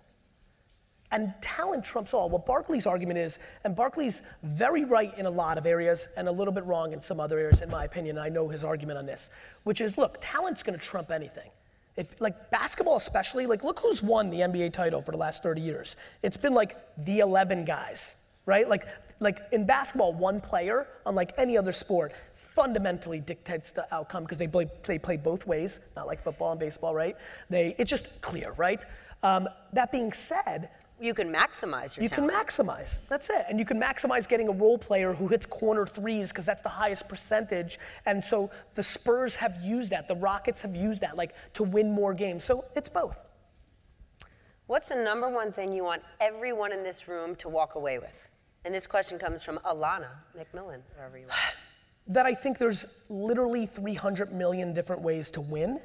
[1.14, 2.30] And talent trumps all.
[2.30, 6.32] What Barkley's argument is, and Barkley's very right in a lot of areas and a
[6.32, 8.18] little bit wrong in some other areas, in my opinion.
[8.18, 9.30] I know his argument on this,
[9.64, 11.50] which is look, talent's gonna trump anything.
[11.96, 15.62] If like basketball especially, like look who's won the NBA title for the last 30
[15.62, 15.96] years.
[16.24, 18.68] It's been like the 11 guys, right?
[18.68, 18.88] Like
[19.20, 24.48] like in basketball, one player, unlike any other sport, fundamentally dictates the outcome because they
[24.48, 27.16] play, they play both ways, not like football and baseball, right?
[27.50, 28.84] They, it's just clear, right?
[29.24, 30.70] Um, that being said,
[31.04, 32.32] you can maximize your You talent.
[32.32, 33.00] can maximize.
[33.10, 33.46] That's it.
[33.50, 36.70] And you can maximize getting a role player who hits corner threes because that's the
[36.70, 37.78] highest percentage.
[38.06, 40.08] And so the Spurs have used that.
[40.08, 42.46] The Rockets have used that, like to win more games.
[42.46, 43.18] So it's both.
[44.68, 48.30] What's the number one thing you want everyone in this room to walk away with?
[48.64, 51.32] And this question comes from Alana McMillan, wherever you are.
[52.08, 55.80] That I think there's literally 300 million different ways to win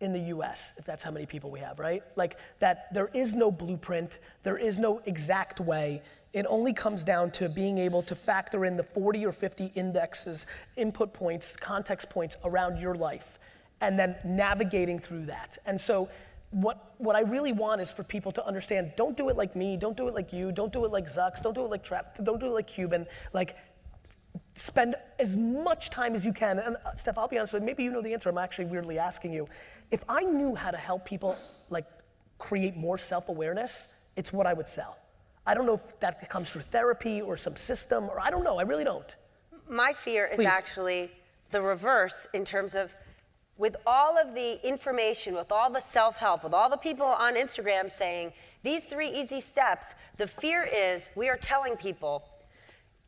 [0.00, 2.02] in the US, if that's how many people we have, right?
[2.16, 6.02] Like that there is no blueprint, there is no exact way.
[6.32, 10.46] It only comes down to being able to factor in the 40 or 50 indexes,
[10.76, 13.38] input points, context points around your life,
[13.80, 15.56] and then navigating through that.
[15.64, 16.10] And so
[16.50, 19.76] what, what I really want is for people to understand don't do it like me,
[19.76, 22.16] don't do it like you, don't do it like Zucks, don't do it like Trap,
[22.22, 23.06] don't do it like Cuban.
[23.32, 23.56] Like,
[24.56, 26.58] spend as much time as you can.
[26.58, 28.30] And uh, Steph, I'll be honest with you, maybe you know the answer.
[28.30, 29.48] I'm actually weirdly asking you.
[29.90, 31.36] If I knew how to help people
[31.68, 31.84] like
[32.38, 34.96] create more self-awareness, it's what I would sell.
[35.46, 38.58] I don't know if that comes through therapy or some system, or I don't know.
[38.58, 39.14] I really don't.
[39.68, 41.10] My fear is actually
[41.50, 42.94] the reverse in terms of
[43.58, 47.36] with all of the information, with all the self help, with all the people on
[47.36, 48.32] Instagram saying
[48.62, 52.24] these three easy steps, the fear is we are telling people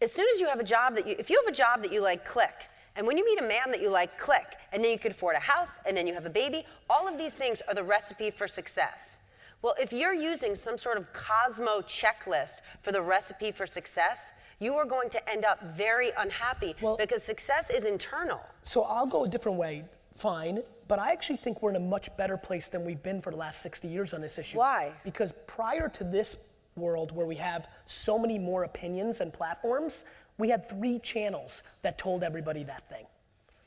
[0.01, 1.93] as soon as you have a job that you, if you have a job that
[1.93, 2.55] you like, click.
[2.97, 4.57] And when you meet a man that you like, click.
[4.73, 6.65] And then you can afford a house, and then you have a baby.
[6.91, 9.21] All of these things are the recipe for success.
[9.63, 14.75] Well, if you're using some sort of Cosmo checklist for the recipe for success, you
[14.75, 18.41] are going to end up very unhappy Well- because success is internal.
[18.65, 19.85] So I'll go a different way.
[20.17, 20.63] Fine.
[20.89, 23.37] But I actually think we're in a much better place than we've been for the
[23.37, 24.59] last 60 years on this issue.
[24.59, 24.93] Why?
[25.05, 30.05] Because prior to this world where we have so many more opinions and platforms,
[30.39, 33.05] we had three channels that told everybody that thing.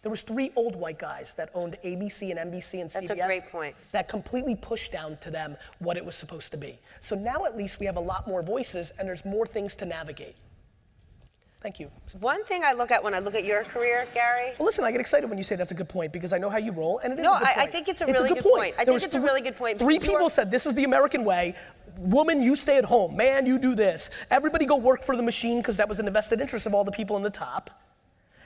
[0.01, 2.93] There was three old white guys that owned ABC and NBC and CBS.
[2.93, 3.75] That's a great point.
[3.91, 6.79] That completely pushed down to them what it was supposed to be.
[7.01, 9.85] So now at least we have a lot more voices and there's more things to
[9.85, 10.35] navigate.
[11.61, 11.91] Thank you.
[12.19, 14.91] One thing I look at when I look at your career, Gary, Well, listen, I
[14.91, 16.97] get excited when you say that's a good point because I know how you roll,
[16.99, 18.73] and it is No, a good I- I think it's a really good point.
[18.79, 19.77] I There think it's a really good point.
[19.77, 21.53] point Three people are- said this is the American way.
[21.99, 23.15] Woman, you stay at home.
[23.15, 24.09] Man, you do this.
[24.31, 26.83] Everybody go work for the machine because that was in the vested interest of all
[26.83, 27.69] the people in the top.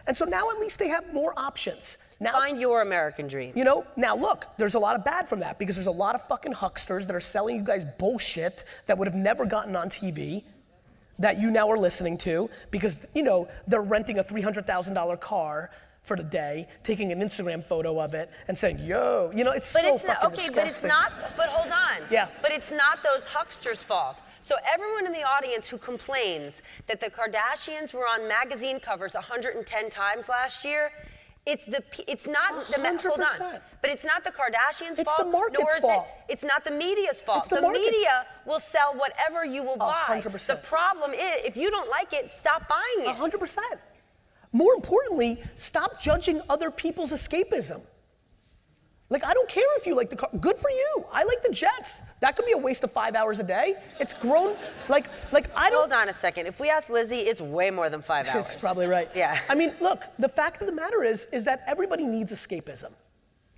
[0.08, 1.98] And so now at least they have more options.
[2.20, 3.54] Now, find your American dream.
[3.56, 6.16] you know, now look, there's a lot of bad from that because there's a lot
[6.16, 9.90] of fucking hucksters that are selling you guys bullshit that would have never gotten on
[9.90, 10.44] TV
[11.20, 15.72] that you now are listening to because, you know, they're renting a $300,000 car
[16.04, 19.74] for the day, taking an Instagram photo of it and saying, yo, you know, it's
[19.74, 20.56] But so it's fucking not, okay, disgusting.
[20.62, 21.36] but it's not.
[21.36, 22.08] But hold on.
[22.12, 22.28] Yeah.
[22.42, 24.22] But it's not those hucksters' fault.
[24.42, 29.90] So everyone in the audience who complains that the Kardashians were on magazine covers 110
[29.90, 30.92] times last year,
[31.46, 33.60] it's the it's not the hold on.
[33.82, 35.20] But it's not the Kardashians' It's fault.
[35.20, 36.08] the market's nor is fault.
[36.28, 37.40] It, it's not the media's fault.
[37.40, 40.06] It's the market's- media will sell whatever you will buy.
[40.08, 40.48] 100%.
[40.48, 43.16] The problem is if you don't like it, stop buying it.
[43.16, 43.58] 100%.
[44.52, 47.82] More importantly, stop judging other people's escapism.
[49.10, 50.30] Like, I don't care if you like the car.
[50.40, 51.06] Good for you.
[51.14, 52.02] I like the Jets.
[52.22, 53.76] That could be a waste of five hours a day.
[54.00, 54.56] It's grown.
[54.90, 55.92] Like, like I don't.
[55.92, 56.48] Hold on a second.
[56.48, 58.54] If we ask Lizzie, it's way more than five hours.
[58.54, 59.08] It's probably right.
[59.14, 59.38] Yeah.
[59.48, 62.92] I mean, look, the fact of the matter is, is that everybody needs escapism.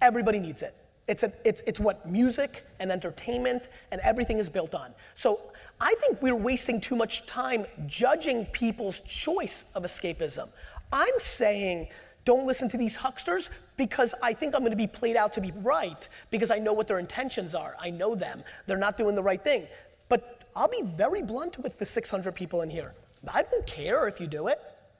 [0.01, 0.73] Everybody needs it.
[1.07, 4.93] It's, a, it's, it's what music and entertainment and everything is built on.
[5.15, 5.39] So
[5.79, 10.49] I think we're wasting too much time judging people's choice of escapism.
[10.91, 11.87] I'm saying
[12.27, 15.41] don't listen to these hucksters because I think I'm going to be played out to
[15.41, 17.77] be right because I know what their intentions are.
[17.79, 18.43] I know them.
[18.65, 19.65] They're not doing the right thing.
[20.09, 22.93] But I'll be very blunt with the 600 people in here.
[23.33, 24.59] I don't care if you do it.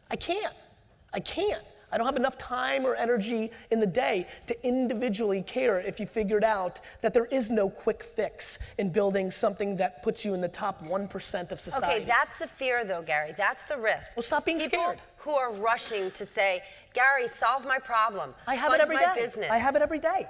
[0.10, 0.54] I can't.
[1.14, 1.66] I can't.
[1.92, 6.06] I don't have enough time or energy in the day to individually care if you
[6.06, 10.40] figured out that there is no quick fix in building something that puts you in
[10.40, 11.88] the top 1% of society.
[11.88, 13.34] Okay, that's the fear though, Gary.
[13.36, 14.16] That's the risk.
[14.16, 15.00] Well, stop being People scared.
[15.18, 16.62] Who are rushing to say,
[16.94, 18.34] Gary, solve my problem.
[18.48, 19.14] I have fund it every day.
[19.16, 19.50] business.
[19.52, 20.28] I have it every day.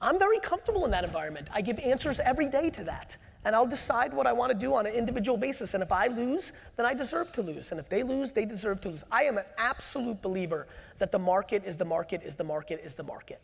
[0.00, 1.48] I'm very comfortable in that environment.
[1.52, 3.16] I give answers every day to that.
[3.44, 5.74] And I'll decide what I want to do on an individual basis.
[5.74, 7.70] And if I lose, then I deserve to lose.
[7.70, 9.04] And if they lose, they deserve to lose.
[9.10, 10.66] I am an absolute believer
[10.98, 13.40] that the market is the market is the market is the market.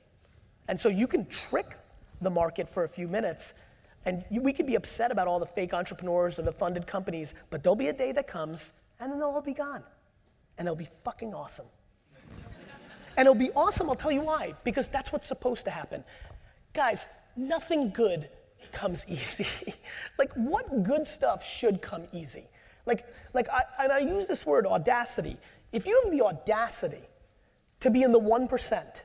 [0.68, 1.76] And so you can trick
[2.20, 3.54] the market for a few minutes
[4.06, 7.34] and you, we could be upset about all the fake entrepreneurs or the funded companies,
[7.50, 9.82] but there'll be a day that comes and then they'll all be gone.
[10.58, 11.66] And it'll be fucking awesome.
[13.16, 16.04] and it'll be awesome, I'll tell you why, because that's what's supposed to happen.
[16.72, 18.28] Guys, nothing good
[18.72, 19.46] comes easy.
[20.18, 22.44] like, what good stuff should come easy?
[22.84, 25.36] Like, like I, and I use this word audacity.
[25.72, 27.02] If you have the audacity
[27.80, 29.02] to be in the 1%,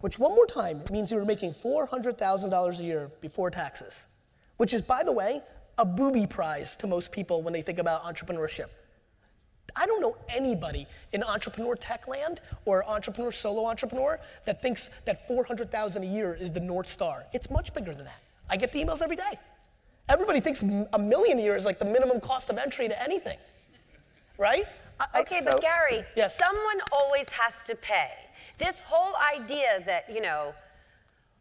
[0.00, 4.06] which one more time means you were making $400,000 a year before taxes,
[4.58, 5.42] which is, by the way,
[5.78, 8.68] a booby prize to most people when they think about entrepreneurship.
[9.74, 15.26] I don't know anybody in entrepreneur tech land or entrepreneur solo entrepreneur that thinks that
[15.26, 17.24] 400,000 a year is the North Star.
[17.32, 18.20] It's much bigger than that.
[18.48, 19.38] I get the emails every day.
[20.08, 23.38] Everybody thinks a million a year is like the minimum cost of entry to anything,
[24.38, 24.64] right?
[25.00, 26.38] I, okay, so, but Gary, yes.
[26.38, 28.10] someone always has to pay.
[28.58, 30.54] This whole idea that, you know,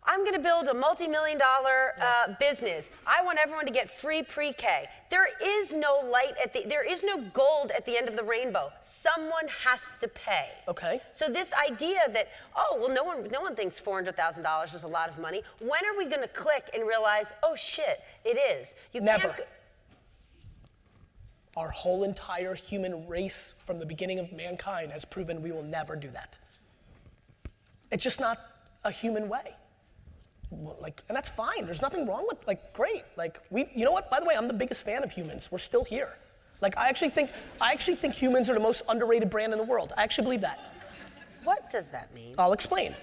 [0.08, 2.90] I'm going to build a multi-million dollar uh, business.
[3.08, 4.86] I want everyone to get free pre-K.
[5.10, 8.24] There is no light at the, there is no gold at the end of the
[8.24, 8.72] rainbow.
[8.82, 10.50] Someone has to pay.
[10.68, 11.02] Okay.
[11.12, 15.10] So this idea that, oh, well, no one, no one thinks $400,000 is a lot
[15.10, 15.42] of money.
[15.60, 18.76] When are we going to click and realize, oh shit, it is?
[18.94, 19.30] You Never.
[19.30, 19.42] Can't,
[21.58, 25.96] our whole entire human race from the beginning of mankind has proven we will never
[25.96, 26.38] do that.
[27.92, 28.40] It's just not
[28.84, 29.56] a human way
[30.52, 31.66] like, and that's fine.
[31.66, 33.04] There's nothing wrong with, like, great.
[33.18, 34.10] Like, we, you know what?
[34.10, 35.50] By the way, I'm the biggest fan of humans.
[35.52, 36.18] We're still here.
[36.62, 39.66] Like, I actually think, I actually think humans are the most underrated brand in the
[39.66, 39.94] world.
[39.98, 40.60] I actually believe that.
[41.44, 42.36] What does that mean?
[42.38, 42.96] I'll explain.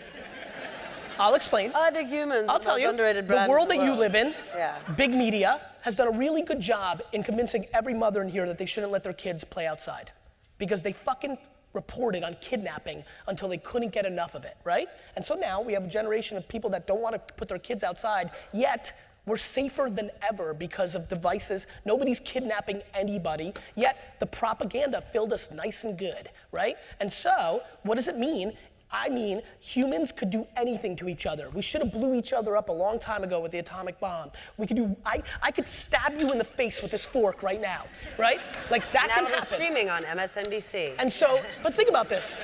[1.19, 1.73] I'll explain.
[1.75, 2.49] I think humans.
[2.49, 2.89] I'll tell you.
[2.89, 4.79] Underrated the world that you live in, yeah.
[4.97, 8.59] big media, has done a really good job in convincing every mother in here that
[8.59, 10.11] they shouldn't let their kids play outside,
[10.59, 11.37] because they fucking
[11.73, 14.89] reported on kidnapping until they couldn't get enough of it, right?
[15.17, 17.59] And so now we have a generation of people that don't want to put their
[17.59, 18.93] kids outside, yet
[19.25, 21.67] we're safer than ever because of devices.
[21.85, 26.77] Nobody's kidnapping anybody, yet the propaganda filled us nice and good, right?
[27.01, 28.53] And so, what does it mean?
[28.93, 31.49] I mean, humans could do anything to each other.
[31.51, 34.31] We should have blew each other up a long time ago with the atomic bomb.
[34.59, 37.61] We could do, I, I could stab you in the face with this fork right
[37.61, 37.85] now,
[38.19, 38.39] right?
[38.71, 39.47] Like that can happen.
[39.47, 40.95] streaming on MSNBC.
[40.99, 42.39] And so, but think about this.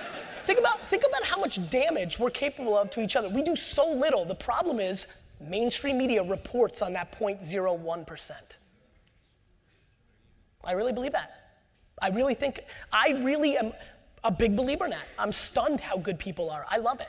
[0.47, 3.29] Think about, think about how much damage we're capable of to each other.
[3.29, 4.25] We do so little.
[4.25, 5.07] The problem is
[5.41, 8.33] mainstream media reports on that 0.01%.
[10.65, 11.33] I really believe that.
[12.01, 12.61] I really think,
[12.93, 13.73] I really am,
[14.25, 15.07] a big believer in that.
[15.19, 16.67] I'm stunned how good people are.
[16.71, 17.09] I love it.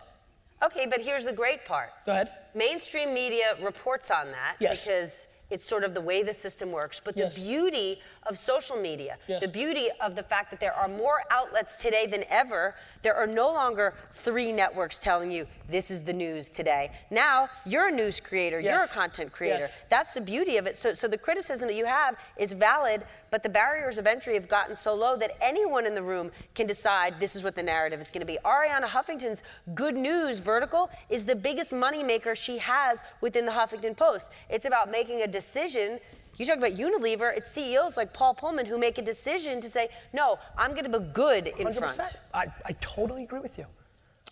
[0.62, 1.90] Okay, but here's the great part.
[2.06, 2.32] Go ahead.
[2.54, 4.84] Mainstream media reports on that yes.
[4.84, 7.02] because it's sort of the way the system works.
[7.04, 7.36] But yes.
[7.36, 9.42] the beauty of social media, yes.
[9.42, 13.26] the beauty of the fact that there are more outlets today than ever, there are
[13.26, 16.92] no longer three networks telling you this is the news today.
[17.10, 18.70] Now you're a news creator, yes.
[18.70, 19.62] you're a content creator.
[19.62, 19.80] Yes.
[19.90, 20.76] That's the beauty of it.
[20.76, 24.48] So, so the criticism that you have is valid, but the barriers of entry have
[24.48, 28.00] gotten so low that anyone in the room can decide this is what the narrative
[28.00, 28.38] is going to be.
[28.46, 29.44] Arianna Huffington's
[29.76, 34.32] Good News vertical is the biggest moneymaker she has within the Huffington Post.
[34.50, 36.00] It's about making a decision
[36.38, 39.90] you talk about Unilever, it's CEOs like Paul Polman who make a decision to say,
[40.14, 41.74] no, I'm going to be good in 100%.
[41.74, 42.16] front.
[42.34, 43.66] I, I totally agree with you.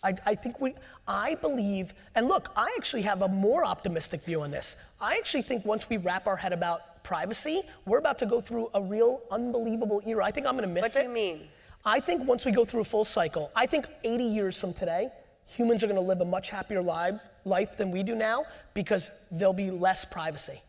[0.04, 0.76] I, I, think we,
[1.08, 4.78] I believe, and look, I actually have a more optimistic view on this.
[5.02, 8.70] I actually think once we wrap our head about privacy, we're about to go through
[8.74, 10.26] a real unbelievable era.
[10.26, 10.96] I think I'm gonna miss what it.
[10.96, 11.48] What do you mean?
[11.86, 15.08] I think once we go through a full cycle, I think 80 years from today,
[15.46, 18.44] humans are gonna live a much happier life, life than we do now
[18.74, 20.62] because there'll be less privacy.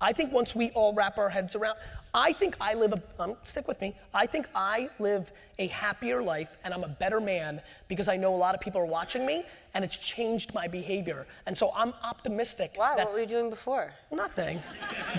[0.00, 1.76] I think once we all wrap our heads around,
[2.14, 6.22] I think I live a, um, stick with me, I think I live a happier
[6.22, 9.26] life and I'm a better man because I know a lot of people are watching
[9.26, 9.44] me
[9.78, 11.24] and it's changed my behavior.
[11.46, 12.74] And so I'm optimistic.
[12.74, 13.92] That, what were you doing before?
[14.10, 14.60] Nothing.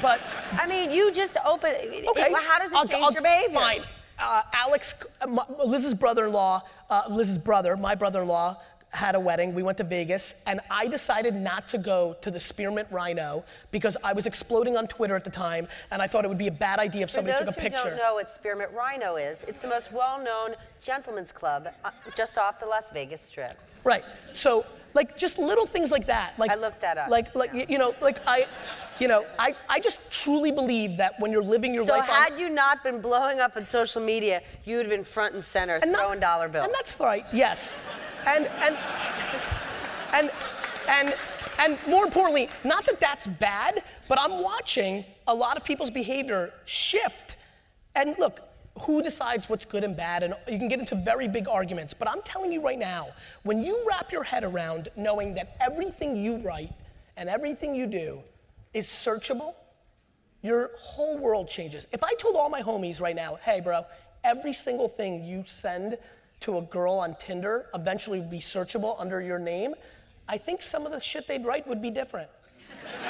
[0.01, 0.19] But.
[0.51, 1.71] I mean, you just open.
[1.71, 2.33] Okay.
[2.33, 3.53] How does it I'll, change I'll, your behavior?
[3.53, 3.83] Fine.
[4.19, 9.55] Uh, Alex, uh, Liz's brother-in-law, uh, Liz's brother, my brother-in-law, had a wedding.
[9.55, 13.95] We went to Vegas, and I decided not to go to the Spearmint Rhino because
[14.03, 16.51] I was exploding on Twitter at the time, and I thought it would be a
[16.51, 17.77] bad idea if somebody took a picture.
[17.77, 21.69] For those who don't know what Spearmint Rhino is, it's the most well-known gentleman's club
[21.85, 23.57] uh, just off the Las Vegas Strip.
[23.83, 24.03] Right.
[24.33, 26.33] So, like, just little things like that.
[26.37, 27.09] Like I looked that up.
[27.09, 28.45] Like, like you know, like I.
[28.99, 32.05] You know, I, I just truly believe that when you're living your so life.
[32.05, 35.05] So, had on, you not been blowing up on social media, you would have been
[35.05, 36.65] front and center and throwing not, dollar bills.
[36.65, 37.75] And that's right, yes.
[38.27, 38.77] And, and,
[40.11, 40.31] and,
[40.89, 41.15] and
[41.59, 46.53] and more importantly, not that that's bad, but I'm watching a lot of people's behavior
[46.65, 47.35] shift.
[47.95, 48.41] And look,
[48.81, 50.23] who decides what's good and bad?
[50.23, 51.93] And you can get into very big arguments.
[51.93, 53.09] But I'm telling you right now,
[53.43, 56.71] when you wrap your head around knowing that everything you write
[57.17, 58.21] and everything you do
[58.73, 59.55] is searchable,
[60.41, 61.87] your whole world changes.
[61.91, 63.85] If I told all my homies right now, hey, bro,
[64.23, 65.97] every single thing you send
[66.41, 69.75] to a girl on Tinder eventually will be searchable under your name,
[70.27, 72.29] I think some of the shit they'd write would be different.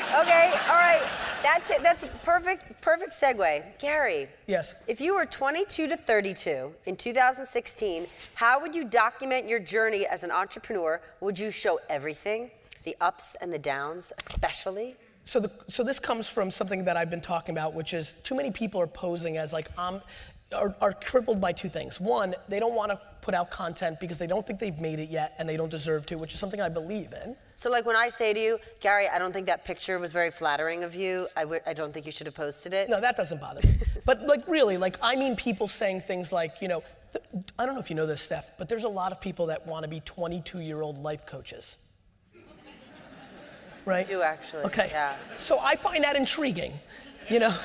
[0.09, 1.07] Okay, all right.
[1.43, 1.81] That's it.
[1.81, 3.63] That's a perfect, perfect segue.
[3.79, 4.27] Gary.
[4.47, 4.75] Yes.
[4.87, 10.23] If you were 22 to 32 in 2016, how would you document your journey as
[10.23, 10.99] an entrepreneur?
[11.21, 12.51] Would you show everything,
[12.83, 14.95] the ups and the downs, especially?
[15.25, 18.35] So, the, so this comes from something that I've been talking about, which is too
[18.35, 20.01] many people are posing as like I'm,
[20.55, 21.99] are, are crippled by two things.
[21.99, 25.09] One, they don't want to put out content because they don't think they've made it
[25.09, 27.35] yet and they don't deserve to, which is something I believe in.
[27.55, 30.31] So, like when I say to you, Gary, I don't think that picture was very
[30.31, 31.27] flattering of you.
[31.35, 32.89] I w- I don't think you should have posted it.
[32.89, 33.75] No, that doesn't bother me.
[34.05, 37.75] but like really, like I mean people saying things like, you know, th- I don't
[37.75, 39.89] know if you know this, Steph, but there's a lot of people that want to
[39.89, 41.77] be 22 year old life coaches.
[43.85, 44.05] Right?
[44.05, 44.63] I do actually.
[44.65, 44.89] Okay.
[44.91, 45.15] Yeah.
[45.35, 46.73] So I find that intriguing,
[47.27, 47.55] you know?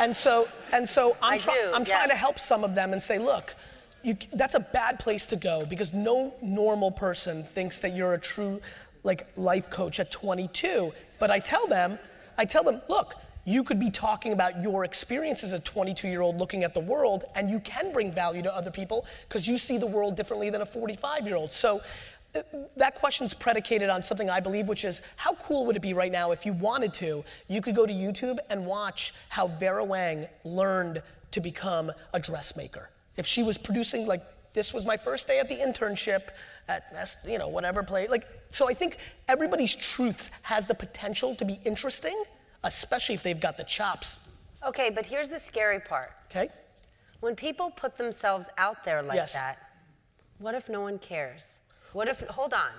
[0.00, 3.02] And so, and so I'm, try- do, I'm trying to help some of them and
[3.02, 3.54] say, look,
[4.02, 8.18] you, that's a bad place to go because no normal person thinks that you're a
[8.18, 8.60] true
[9.02, 10.92] like life coach at 22.
[11.18, 11.98] But I tell them,
[12.38, 16.22] I tell them, look, you could be talking about your experience as a 22 year
[16.22, 19.58] old looking at the world and you can bring value to other people because you
[19.58, 21.52] see the world differently than a 45 year old.
[21.52, 21.82] So
[22.76, 26.12] that question's predicated on something I believe, which is how cool would it be right
[26.12, 30.26] now if you wanted to, you could go to YouTube and watch how Vera Wang
[30.44, 31.02] learned
[31.32, 32.90] to become a dressmaker.
[33.16, 34.22] If she was producing like
[34.52, 36.22] this was my first day at the internship
[36.68, 41.44] at you know whatever place like so I think everybody's truth has the potential to
[41.44, 42.22] be interesting,
[42.64, 44.18] especially if they've got the chops.
[44.66, 46.10] Okay, but here's the scary part.
[46.30, 46.48] Okay?
[47.20, 49.32] When people put themselves out there like Yes.
[49.32, 49.58] that,
[50.38, 51.60] what if no one cares?
[51.92, 52.70] What if, hold on,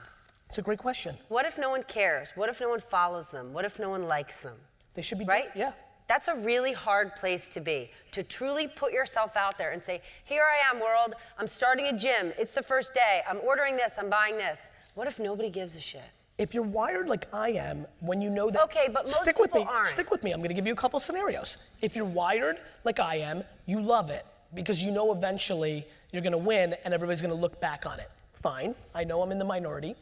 [0.49, 1.15] It's a great question.
[1.27, 2.31] what if no one cares?
[2.35, 3.53] What if no one follows them?
[3.53, 4.55] What if no one likes them?
[4.93, 5.49] They should be Right?
[5.55, 5.73] Yeah.
[6.07, 10.01] That's a really hard place to be, to truly put yourself out there and say,
[10.25, 11.15] Here I am, world.
[11.37, 12.33] I'm starting a gym.
[12.37, 13.21] It's the first day.
[13.29, 13.95] I'm ordering this.
[13.97, 14.69] I'm buying this.
[14.95, 16.03] What if nobody gives a shit?
[16.37, 18.63] If you're wired like I am, when you know that.
[18.63, 19.63] Okay, but most stick with me.
[19.63, 19.87] aren't.
[19.87, 20.31] Stick with me.
[20.31, 21.57] I'm going to give you a couple scenarios.
[21.81, 26.31] If you're wired like I am, you love it because you know eventually you're going
[26.33, 28.09] to win and everybody's going to look back on it.
[28.41, 28.75] Fine.
[28.95, 29.95] I know I'm in the minority.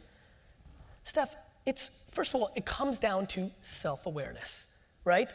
[1.03, 1.35] Steph,
[1.65, 4.67] it's first of all, it comes down to self-awareness,
[5.05, 5.29] right?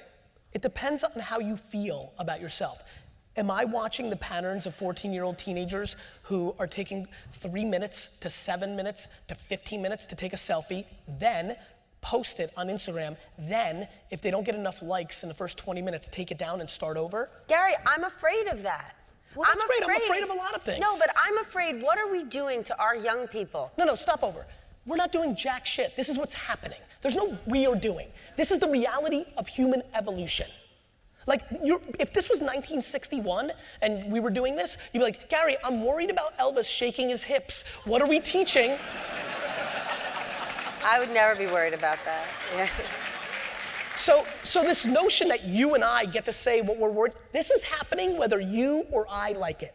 [0.52, 2.82] It depends on how you feel about yourself.
[3.36, 8.76] Am I watching the patterns of 14-year-old teenagers who are taking three minutes to seven
[8.76, 10.84] minutes to 15 minutes to take a selfie,
[11.18, 11.56] then
[12.00, 15.82] post it on Instagram, then if they don't get enough likes in the first 20
[15.82, 17.30] minutes, take it down and start over?
[17.48, 18.94] Gary, I'm afraid of that.
[19.34, 19.82] Well, that's great.
[19.82, 20.80] I'm afraid of a lot of things.
[20.80, 23.72] No, but I'm afraid, what are we doing to our young people?
[23.76, 24.46] No, no, stop over.
[24.86, 25.96] We're not doing jack shit.
[25.96, 26.78] This is what's happening.
[27.02, 28.08] There's no we are doing.
[28.36, 30.46] This is the reality of human evolution.
[31.26, 35.56] Like, you're, if this was 1961 and we were doing this, you'd be like, Gary,
[35.64, 37.64] I'm worried about Elvis shaking his hips.
[37.84, 38.76] What are we teaching?
[40.84, 42.26] I would never be worried about that.
[42.54, 42.68] Yeah.
[43.96, 47.50] So, so this notion that you and I get to say what we're worried, this
[47.50, 49.74] is happening whether you or I like it.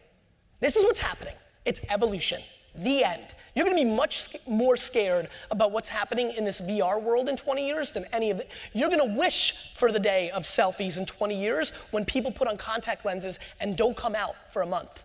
[0.60, 1.36] This is what's happening.
[1.66, 2.42] It's evolution.
[2.76, 3.36] The end.
[3.56, 7.36] You're going to be much more scared about what's happening in this VR world in
[7.36, 8.52] 20 years than any of it.
[8.74, 12.48] You're going to wish for the day of selfies in 20 years when people put
[12.48, 15.04] on contact lenses and don't come out for a month.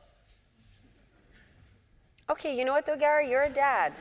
[2.30, 3.30] Okay, you know what though, Gary?
[3.30, 3.92] You're a dad.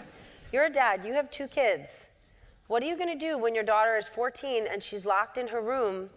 [0.51, 1.05] You're a dad.
[1.05, 2.09] You have two kids.
[2.73, 5.47] What are you going to do when your daughter is 14 and she's locked in
[5.47, 6.09] her room,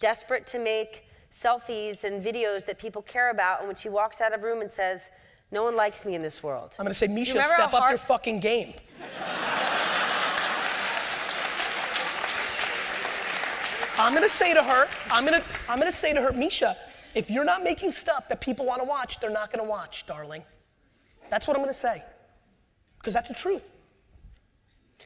[0.00, 4.32] desperate to make selfies and videos that people care about, and when she walks out
[4.32, 5.10] of room and says,
[5.50, 7.98] "No one likes me in this world." I'm going to say, Misha, step up your
[7.98, 8.72] fucking game.
[13.98, 16.74] I'm gonna say to her, I'm gonna, I'm gonna say to her, Misha,
[17.14, 20.42] if you're not making stuff that people wanna watch, they're not gonna watch, darling.
[21.28, 22.02] That's what I'm gonna say.
[22.98, 23.64] Because that's the truth.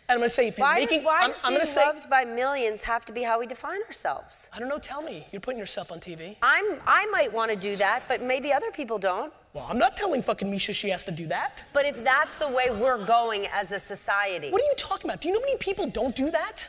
[0.09, 1.85] And I'm gonna say, if you're Why making, does, why I'm, does I'm being say,
[1.85, 4.51] loved by millions have to be how we define ourselves?
[4.55, 5.27] I don't know, tell me.
[5.33, 6.37] You're putting yourself on TV.
[6.43, 9.33] I'm, I might want to do that, but maybe other people don't.
[9.55, 11.65] Well, I'm not telling fucking Misha she has to do that.
[11.73, 15.21] But if that's the way we're going as a society, What are you talking about?
[15.21, 16.67] Do you know how many people don't do that?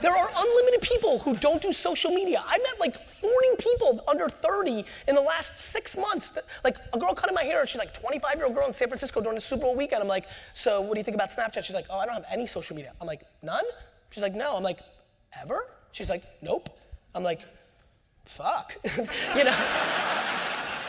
[0.00, 2.42] There are unlimited people who don't do social media.
[2.46, 6.30] I met like 40 people under 30 in the last six months.
[6.64, 9.20] Like a girl cutting my hair, she's like 25 year old girl in San Francisco
[9.20, 10.02] during the Super Bowl weekend.
[10.02, 11.64] I'm like, so what do you think about Snapchat?
[11.64, 12.92] She's like, oh, I don't have any social media.
[13.00, 13.64] I'm like, none?
[14.10, 14.56] She's like, no.
[14.56, 14.80] I'm like,
[15.40, 15.66] ever?
[15.92, 16.70] She's like, nope.
[17.14, 17.40] I'm like,
[18.24, 18.74] fuck.
[19.36, 19.56] you know?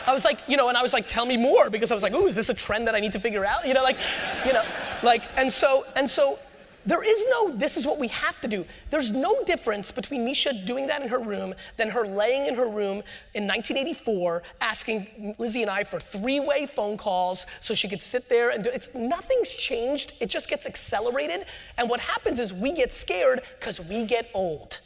[0.04, 2.02] I was like, you know, and I was like, tell me more because I was
[2.02, 3.66] like, ooh, is this a trend that I need to figure out?
[3.66, 3.98] You know, like,
[4.44, 4.64] you know,
[5.02, 6.38] like, and so, and so
[6.84, 8.64] there is no, this is what we have to do.
[8.90, 12.68] There's no difference between Misha doing that in her room than her laying in her
[12.68, 13.02] room
[13.34, 18.28] in 1984 asking Lizzie and I for three way phone calls so she could sit
[18.28, 20.12] there and do it's nothing's changed.
[20.20, 21.46] It just gets accelerated.
[21.78, 24.80] And what happens is we get scared because we get old.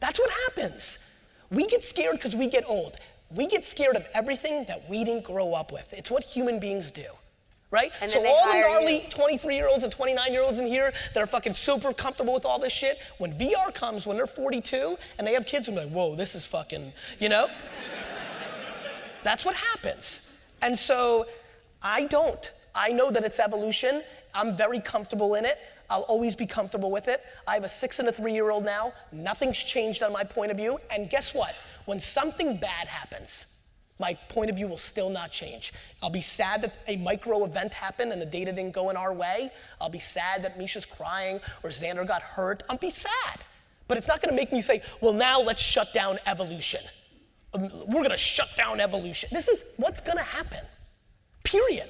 [0.00, 0.98] That's what happens.
[1.50, 2.96] We get scared because we get old.
[3.30, 5.92] We get scared of everything that we didn't grow up with.
[5.92, 7.04] It's what human beings do
[7.74, 7.92] right?
[8.00, 11.20] And so all the gnarly 23 year olds and 29 year olds in here that
[11.20, 15.26] are fucking super comfortable with all this shit, when VR comes when they're 42 and
[15.26, 17.48] they have kids, I'm like, whoa, this is fucking, you know?
[19.24, 20.30] That's what happens.
[20.62, 21.26] And so
[21.82, 22.52] I don't.
[22.76, 24.02] I know that it's evolution.
[24.32, 25.58] I'm very comfortable in it.
[25.90, 27.22] I'll always be comfortable with it.
[27.46, 28.92] I have a six and a three year old now.
[29.10, 30.78] Nothing's changed on my point of view.
[30.90, 31.54] And guess what?
[31.86, 33.46] When something bad happens,
[33.98, 35.72] my point of view will still not change.
[36.02, 39.12] I'll be sad that a micro event happened and the data didn't go in our
[39.12, 39.52] way.
[39.80, 42.62] I'll be sad that Misha's crying or Xander got hurt.
[42.68, 43.40] I'll be sad.
[43.86, 46.80] But it's not gonna make me say, well, now let's shut down evolution.
[47.52, 49.28] Um, We're gonna shut down evolution.
[49.32, 50.64] This is what's gonna happen.
[51.44, 51.88] Period.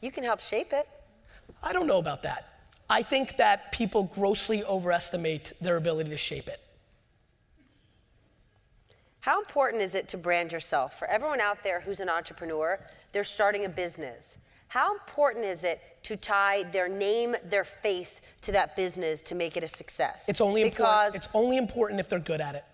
[0.00, 0.88] You can help shape it.
[1.62, 2.60] I don't know about that.
[2.88, 6.60] I think that people grossly overestimate their ability to shape it.
[9.24, 10.98] How important is it to brand yourself?
[10.98, 12.78] For everyone out there who's an entrepreneur,
[13.12, 14.36] they're starting a business.
[14.68, 19.56] How important is it to tie their name, their face to that business to make
[19.56, 20.28] it a success?
[20.28, 21.14] It's only because important.
[21.14, 22.64] It's only important if they're good at it.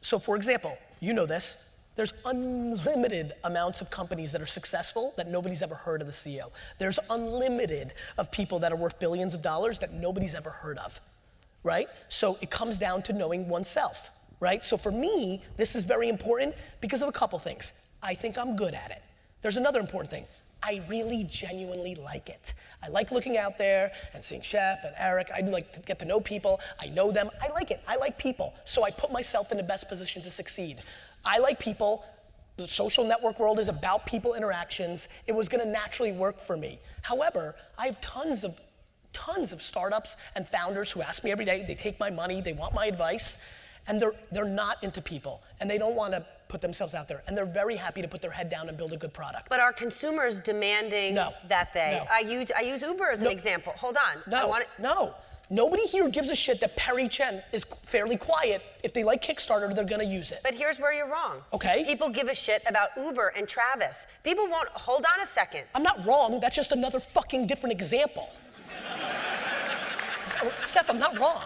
[0.00, 1.68] So, for example, you know this.
[1.94, 6.50] There's unlimited amounts of companies that are successful that nobody's ever heard of the CEO.
[6.80, 11.00] There's unlimited of people that are worth billions of dollars that nobody's ever heard of,
[11.62, 11.88] right?
[12.08, 14.64] So it comes down to knowing oneself, right?
[14.64, 17.72] So for me, this is very important because of a couple things.
[18.02, 19.02] I think I'm good at it.
[19.42, 20.26] There's another important thing.
[20.62, 22.52] I really genuinely like it.
[22.82, 25.28] I like looking out there and seeing Chef and Eric.
[25.34, 26.60] I like to get to know people.
[26.78, 27.30] I know them.
[27.40, 27.80] I like it.
[27.88, 28.52] I like people.
[28.66, 30.82] So I put myself in the best position to succeed.
[31.24, 32.04] I like people.
[32.56, 35.08] The social network world is about people interactions.
[35.26, 36.78] It was gonna naturally work for me.
[37.00, 38.60] However, I have tons of
[39.12, 42.52] tons of startups and founders who ask me every day, they take my money, they
[42.52, 43.38] want my advice,
[43.88, 47.22] and they're they're not into people and they don't want to put themselves out there
[47.26, 49.48] and they're very happy to put their head down and build a good product.
[49.48, 51.32] But are consumers demanding No.
[51.48, 51.98] that they?
[52.02, 52.06] No.
[52.12, 53.72] I use I use Uber as an example.
[53.76, 54.22] Hold on.
[54.26, 55.14] I No, no.
[55.52, 58.62] Nobody here gives a shit that Perry Chen is fairly quiet.
[58.84, 60.38] If they like Kickstarter, they're gonna use it.
[60.44, 61.38] But here's where you're wrong.
[61.52, 61.82] Okay.
[61.84, 64.06] People give a shit about Uber and Travis.
[64.22, 64.68] People won't.
[64.68, 65.64] Hold on a second.
[65.74, 68.30] I'm not wrong, that's just another fucking different example.
[70.42, 71.44] Oh, Steph, I'm not wrong.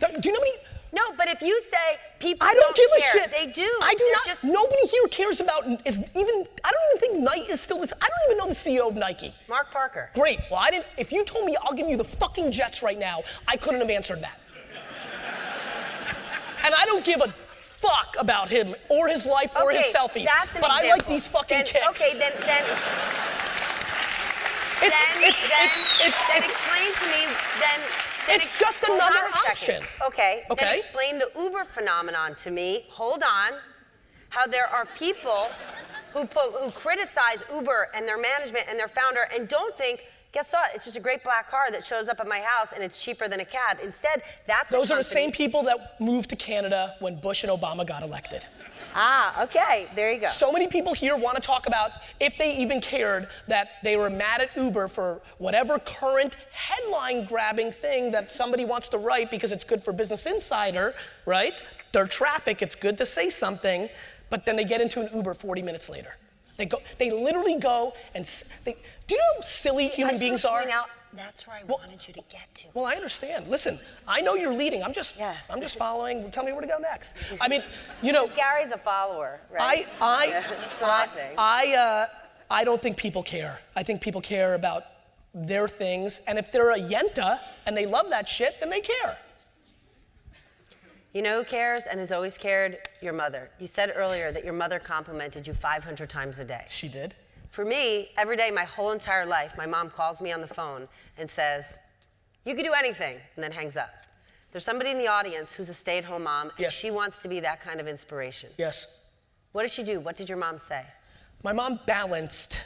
[0.00, 0.52] Do you know how many?
[0.92, 3.30] No, but if you say people I don't, give care, a shit.
[3.30, 3.68] They do.
[3.82, 4.26] I do They're not.
[4.26, 6.46] Just, Nobody here cares about is even.
[6.64, 7.80] I don't even think Nike is still.
[7.80, 9.34] This, I don't even know the CEO of Nike.
[9.48, 10.10] Mark Parker.
[10.14, 10.40] Great.
[10.50, 10.86] Well, I didn't.
[10.96, 13.90] If you told me I'll give you the fucking Jets right now, I couldn't have
[13.90, 14.38] answered that.
[16.64, 17.34] and I don't give a
[17.80, 20.26] fuck about him or his life or his selfies.
[20.26, 21.86] That's an but I like these fucking then, kicks.
[21.90, 22.64] Okay, then then
[24.82, 25.68] It's, then it's, then,
[26.00, 27.24] it's, then explain to me
[27.58, 27.80] then.
[28.26, 29.82] then It's just another option.
[30.06, 30.42] Okay.
[30.50, 30.64] okay.
[30.64, 32.84] Then explain the Uber phenomenon to me.
[32.90, 33.58] Hold on.
[34.28, 35.48] How there are people
[36.12, 40.00] who put, who criticize Uber and their management and their founder and don't think.
[40.32, 40.66] Guess what?
[40.74, 43.26] It's just a great black car that shows up at my house and it's cheaper
[43.26, 43.78] than a cab.
[43.82, 47.86] Instead, that's those are the same people that moved to Canada when Bush and Obama
[47.86, 48.42] got elected.
[48.98, 49.88] Ah, okay.
[49.94, 50.28] There you go.
[50.28, 54.08] So many people here want to talk about if they even cared that they were
[54.08, 59.52] mad at Uber for whatever current headline grabbing thing that somebody wants to write because
[59.52, 60.94] it's good for Business Insider,
[61.26, 61.62] right?
[61.92, 63.90] Their traffic, it's good to say something,
[64.30, 66.16] but then they get into an Uber 40 minutes later.
[66.56, 68.24] They go, they literally go and
[68.64, 68.76] they,
[69.06, 70.66] do you know how silly human beings are?
[70.70, 72.68] out, that's where I wanted you to get to.
[72.74, 73.48] Well, I understand.
[73.48, 74.82] Listen, I know you're leading.
[74.82, 75.50] I'm just, Yes.
[75.50, 76.30] I'm just following.
[76.30, 77.14] Tell me where to go next.
[77.40, 77.62] I mean,
[78.02, 79.86] you know, Gary's a follower, right?
[80.00, 81.34] I, I, That's what I think.
[81.38, 82.06] I, uh,
[82.50, 83.60] I don't think people care.
[83.74, 84.84] I think people care about
[85.34, 89.18] their things, and if they're a yenta and they love that shit, then they care.
[91.12, 92.78] You know who cares and has always cared?
[93.00, 93.50] Your mother.
[93.58, 96.66] You said earlier that your mother complimented you 500 times a day.
[96.68, 97.14] She did.
[97.50, 100.88] For me, every day, my whole entire life, my mom calls me on the phone
[101.18, 101.78] and says,
[102.44, 103.90] You could do anything, and then hangs up.
[104.52, 106.72] There's somebody in the audience who's a stay at home mom, and Yes.
[106.72, 108.50] she wants to be that kind of inspiration.
[108.56, 109.00] Yes.
[109.52, 110.00] What does she do?
[110.00, 110.84] What did your mom say?
[111.42, 112.60] My mom balanced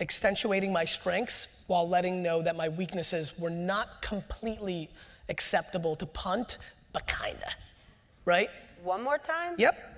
[0.00, 4.90] accentuating my strengths while letting know that my weaknesses were not completely
[5.28, 6.58] acceptable to punt,
[6.92, 7.52] but kinda,
[8.24, 8.50] right?
[8.82, 9.54] One more time?
[9.56, 9.93] Yep.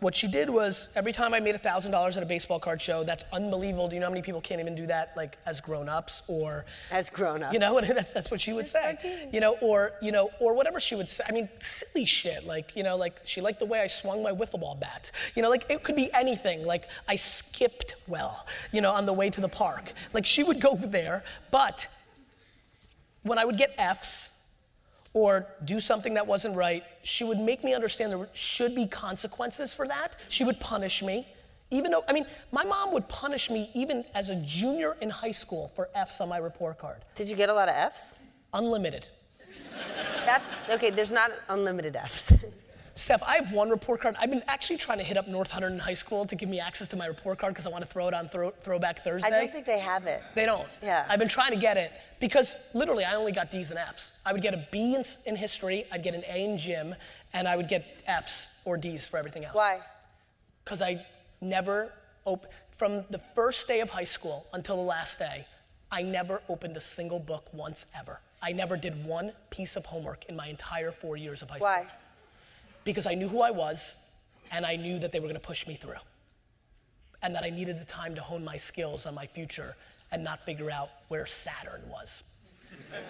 [0.00, 3.24] What she did was every time I made $1,000 at a baseball card show, that's
[3.32, 3.88] unbelievable.
[3.88, 7.10] Do you know how many people can't even do that like as grown-ups or As
[7.10, 7.52] grown-ups.
[7.52, 9.28] you know, that's, that's what she would say.
[9.32, 11.24] You know, or you know, or whatever she would say.
[11.28, 12.44] I mean, silly shit.
[12.44, 15.10] Like, you know, like she liked the way I swung my wiffle ball bat.
[15.34, 16.64] You know, like it could be anything.
[16.64, 19.92] Like I skipped well, you know, on the way to the park.
[20.12, 21.88] Like she would go there, but
[23.22, 24.30] when I would get F's
[25.18, 29.74] or do something that wasn't right, she would make me understand there should be consequences
[29.74, 30.16] for that.
[30.28, 31.26] She would punish me.
[31.70, 35.32] Even though, I mean, my mom would punish me even as a junior in high
[35.32, 37.04] school for F's on my report card.
[37.14, 38.20] Did you get a lot of F's?
[38.54, 39.06] Unlimited.
[40.24, 40.90] That's okay.
[40.90, 42.32] There's not unlimited F's.
[42.98, 44.16] Steph, I have one report card.
[44.18, 46.88] I've been actually trying to hit up North Hunterdon High School to give me access
[46.88, 49.28] to my report card because I want to throw it on throw, Throwback Thursday.
[49.28, 50.20] I don't think they have it.
[50.34, 50.66] They don't.
[50.82, 51.06] Yeah.
[51.08, 54.10] I've been trying to get it because literally I only got D's and F's.
[54.26, 56.92] I would get a B in, in history, I'd get an A in gym,
[57.34, 59.54] and I would get F's or D's for everything else.
[59.54, 59.78] Why?
[60.64, 61.06] Because I
[61.40, 61.92] never
[62.24, 62.46] op-
[62.76, 65.46] from the first day of high school until the last day,
[65.92, 68.18] I never opened a single book once ever.
[68.42, 71.68] I never did one piece of homework in my entire four years of high school
[71.68, 71.86] Why?
[72.88, 73.98] Because I knew who I was
[74.50, 76.00] and I knew that they were going to push me through.
[77.20, 79.76] And that I needed the time to hone my skills on my future
[80.10, 82.22] and not figure out where Saturn was.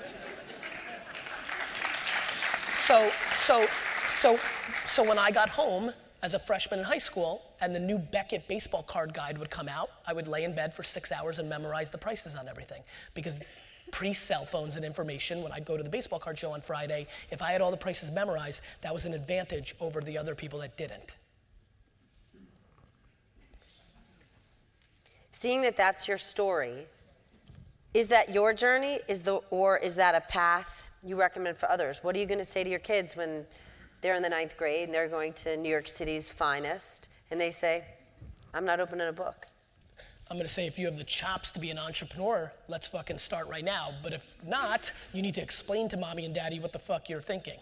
[2.74, 3.68] so, so,
[4.08, 4.40] so,
[4.88, 5.92] so when I got home
[6.24, 9.68] as a freshman in high school and the new Beckett baseball card guide would come
[9.68, 12.82] out, I would lay in bed for six hours and memorize the prices on everything.
[13.14, 13.36] Because
[13.90, 17.06] pre cell phones and information, when I'd go to the baseball card show on Friday,
[17.30, 20.58] if I had all the prices memorized, that was an advantage over the other people
[20.60, 21.12] that didn't.
[25.32, 26.86] Seeing that that's your story,
[27.94, 28.98] is that your journey?
[29.08, 32.02] Is the or is that a path you recommend for others?
[32.02, 33.46] What are you going to say to your kids when
[34.00, 37.50] they're in the ninth grade and they're going to New York City's finest and they
[37.50, 37.84] say,
[38.52, 39.46] "I'm not opening a book."
[40.30, 43.48] I'm gonna say if you have the chops to be an entrepreneur, let's fucking start
[43.48, 43.94] right now.
[44.02, 47.22] But if not, you need to explain to mommy and daddy what the fuck you're
[47.22, 47.58] thinking.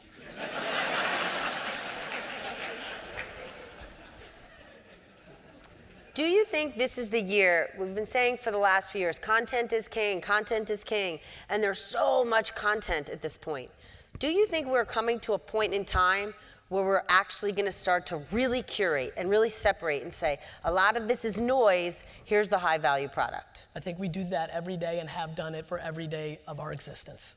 [6.14, 9.19] Do you think this is the year we've been saying for the last few years
[9.19, 13.71] content is king, content is king, and there's so much content at this point?
[14.19, 16.35] Do you think we're coming to a point in time
[16.69, 20.73] where we're actually going to start to really curate and really separate and say, a
[20.73, 23.67] lot of this is noise, here's the high value product?
[23.77, 26.59] I think we do that every day and have done it for every day of
[26.59, 27.37] our existence.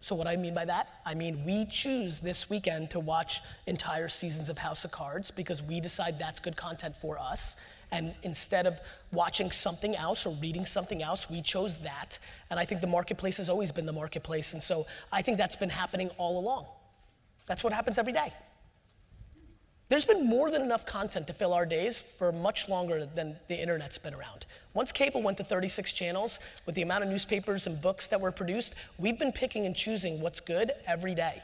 [0.00, 4.08] So, what I mean by that, I mean we choose this weekend to watch entire
[4.08, 7.56] seasons of House of Cards because we decide that's good content for us.
[7.90, 8.78] And instead of
[9.12, 12.18] watching something else or reading something else, we chose that.
[12.50, 14.52] And I think the marketplace has always been the marketplace.
[14.52, 16.66] And so I think that's been happening all along.
[17.46, 18.32] That's what happens every day.
[19.90, 23.54] There's been more than enough content to fill our days for much longer than the
[23.54, 24.46] internet's been around.
[24.72, 28.32] Once cable went to 36 channels, with the amount of newspapers and books that were
[28.32, 31.42] produced, we've been picking and choosing what's good every day.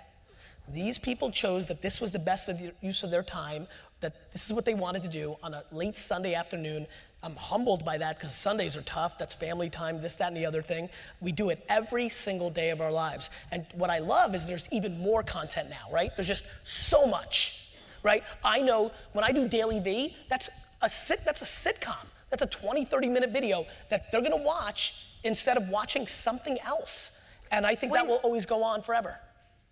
[0.72, 2.48] These people chose that this was the best
[2.80, 3.66] use of their time,
[4.01, 6.86] that this is what they wanted to do on a late Sunday afternoon.
[7.22, 9.18] I'm humbled by that because Sundays are tough.
[9.18, 10.88] That's family time, this, that, and the other thing.
[11.20, 13.30] We do it every single day of our lives.
[13.51, 16.11] And what I love is there's even more content now, right?
[16.16, 17.68] There's just so much,
[18.03, 18.24] right?
[18.42, 20.48] I know when I do DailyVee, that's
[20.80, 22.07] a sit, that's a sitcom.
[22.30, 24.94] That's a 20, 30 minute video that they're gonna watch
[25.24, 27.11] instead of watching something else.
[27.51, 29.16] And I think that will always go on forever.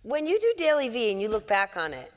[0.03, 2.11] When you do DailyVee and you look back on it,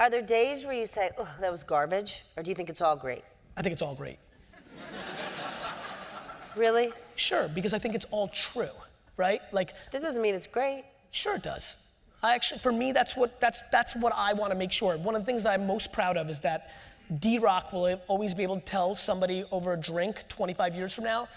[0.00, 2.24] are there days where you say, oh, that was garbage?
[2.36, 3.22] Or do you think it's all great?
[3.56, 4.18] I think it's all great.
[6.56, 6.90] Really?
[7.14, 8.70] Sure, because I think it's all true,
[9.16, 9.40] right?
[9.52, 10.84] Like, This doesn't mean it's great.
[11.12, 11.76] Sure it does.
[12.22, 14.96] I actually, for me, that's what that's that's what I want to make sure.
[14.98, 16.70] One of the things that I'm most proud of is that
[17.18, 21.04] D Rock will always be able to tell somebody over a drink 25 years from
[21.04, 21.28] now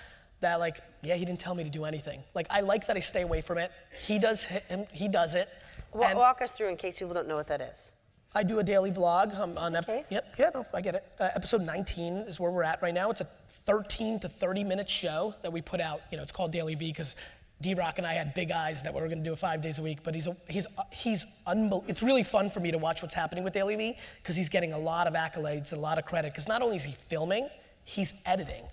[0.42, 2.22] that like, yeah, he didn't tell me to do anything.
[2.36, 3.72] Like I like that I stay away from it.
[4.06, 5.48] He does him, he does it.
[5.94, 7.94] And walk us through in case people don't know what that is.
[8.36, 10.12] I do a daily vlog um, on ep- case.
[10.12, 11.04] Yep, yeah, no, I get it.
[11.20, 13.12] Uh, episode 19 is where we're at right now.
[13.12, 13.28] It's a
[13.66, 16.02] 13 to 30 minute show that we put out.
[16.12, 17.16] You know, it's called DailyVee because
[17.62, 19.62] D Rock and I had big eyes that we were going to do it five
[19.62, 20.00] days a week.
[20.04, 23.14] But he's a, he's uh, he's unbel- It's really fun for me to watch what's
[23.14, 26.34] happening with DailyVee because he's getting a lot of accolades and a lot of credit.
[26.34, 27.48] Because not only is he filming,
[27.86, 28.64] he's editing,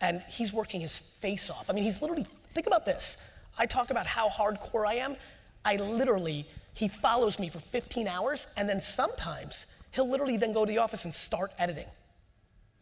[0.00, 1.68] and he's working his face off.
[1.68, 3.16] I mean, he's literally think about this.
[3.58, 5.16] I talk about how hardcore I am.
[5.64, 10.64] I literally he follows me for 15 hours, and then sometimes he'll literally then go
[10.64, 11.88] to the office and start editing.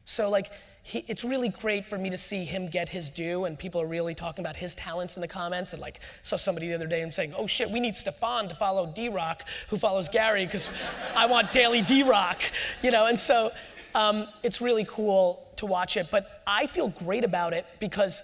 [0.05, 0.51] So like
[0.83, 3.87] he, it's really great for me to see him get his due and people are
[3.87, 7.03] really talking about his talents in the comments and like saw somebody the other day
[7.03, 10.71] and saying oh shit we need stefan to follow d-rock who follows gary because
[11.15, 12.41] i want daily d-rock
[12.83, 13.53] you know and so
[13.95, 18.23] um, it's really cool to watch it but i feel great about it because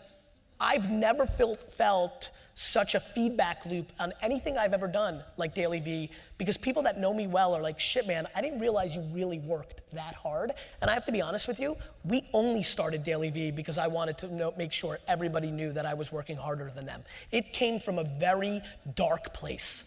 [0.61, 6.09] i've never felt, felt such a feedback loop on anything I've ever done, like DailyVee,
[6.39, 9.41] because people that know me well are like, shit, man, I didn't realize you really
[9.41, 10.53] worked that hard.
[10.81, 14.17] And I have to be honest with you, we only started DailyVee because I wanted
[14.19, 17.03] to know, make sure everybody knew that I was working harder than them.
[17.31, 18.63] It came from a very
[18.95, 19.85] dark place.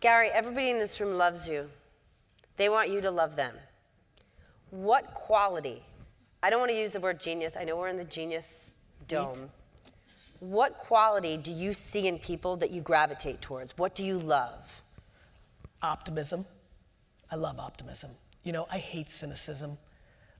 [0.00, 1.70] Gary, everybody in this room loves you.
[2.58, 3.54] They want you to love them.
[4.68, 5.82] What quality?
[6.44, 7.56] I don't want to use the word genius.
[7.56, 8.76] I know we're in the genius
[9.08, 9.48] dome.
[10.40, 13.78] What quality do you see in people that you gravitate towards?
[13.78, 14.82] What do you love?
[15.82, 16.44] Optimism.
[17.30, 18.10] I love optimism.
[18.42, 19.78] You know, I hate cynicism.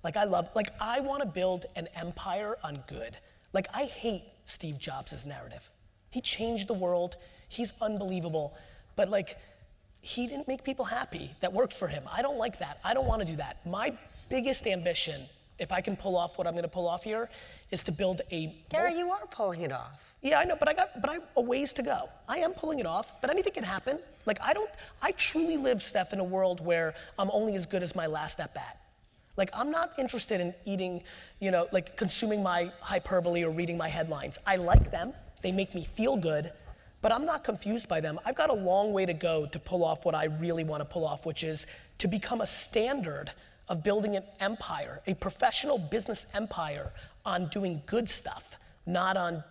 [0.02, 3.16] Like I love, like I want to build an empire on good.
[3.54, 5.70] Like I hate Steve Jobs' narrative.
[6.10, 7.16] He changed the world.
[7.48, 8.52] He's unbelievable.
[8.94, 9.38] But like,
[10.02, 12.02] he didn't make people happy that worked for him.
[12.12, 12.78] I don't like that.
[12.84, 13.64] I don't want to do that.
[13.64, 13.96] My
[14.28, 15.22] biggest ambition
[15.58, 17.28] if I can pull off what I'm going to pull off here,
[17.70, 18.54] is to build a.
[18.70, 20.00] Gary, you are pulling it off.
[20.22, 22.08] Yeah, I know, but I got, but I a ways to go.
[22.28, 23.98] I am pulling it off, but anything can happen.
[24.24, 24.70] Like I don't,
[25.02, 28.40] I truly live, Steph, in a world where I'm only as good as my last
[28.40, 28.80] at bat.
[29.36, 31.02] Like I'm not interested in eating,
[31.40, 34.38] you know, like consuming my hyperbole or reading my headlines.
[34.46, 35.12] I like them.
[35.42, 36.52] They make me feel good,
[37.02, 38.18] but I'm not confused by them.
[38.24, 40.86] I've got a long way to go to pull off what I really want to
[40.86, 41.66] pull off, which is
[41.98, 43.30] to become a standard
[43.68, 46.92] of building an empire, a professional business empire
[47.24, 49.42] on doing good stuff, not on,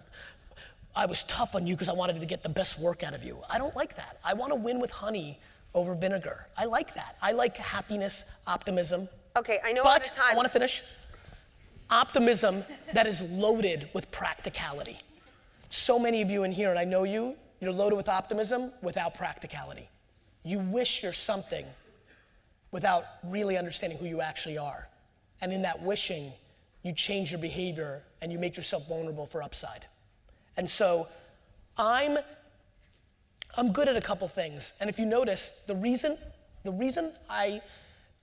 [0.96, 3.24] I was tough on you because I wanted to get the best work out of
[3.24, 3.40] you.
[3.50, 4.20] I don't like that.
[4.24, 5.40] I want to win with honey
[5.74, 6.46] over vinegar.
[6.56, 7.18] I like that.
[7.22, 9.10] I like happiness, optimism.
[9.36, 10.34] Okay, I know but out of time.
[10.34, 10.84] I want to finish.
[11.90, 12.64] Optimism
[12.94, 15.00] that is loaded with practicality.
[15.72, 19.16] So many of you in here, and I know you, you're loaded with optimism without
[19.16, 19.90] practicality.
[20.44, 21.66] You wish you're something
[22.74, 24.90] without really understanding who you actually are.
[25.40, 26.34] And in that wishing,
[26.82, 29.86] you change your behavior and you make yourself vulnerable for upside.
[30.58, 31.08] And so
[31.78, 32.18] I'm
[33.56, 34.74] I'm good at a couple things.
[34.80, 36.18] And if you notice, the reason
[36.64, 37.62] the reason I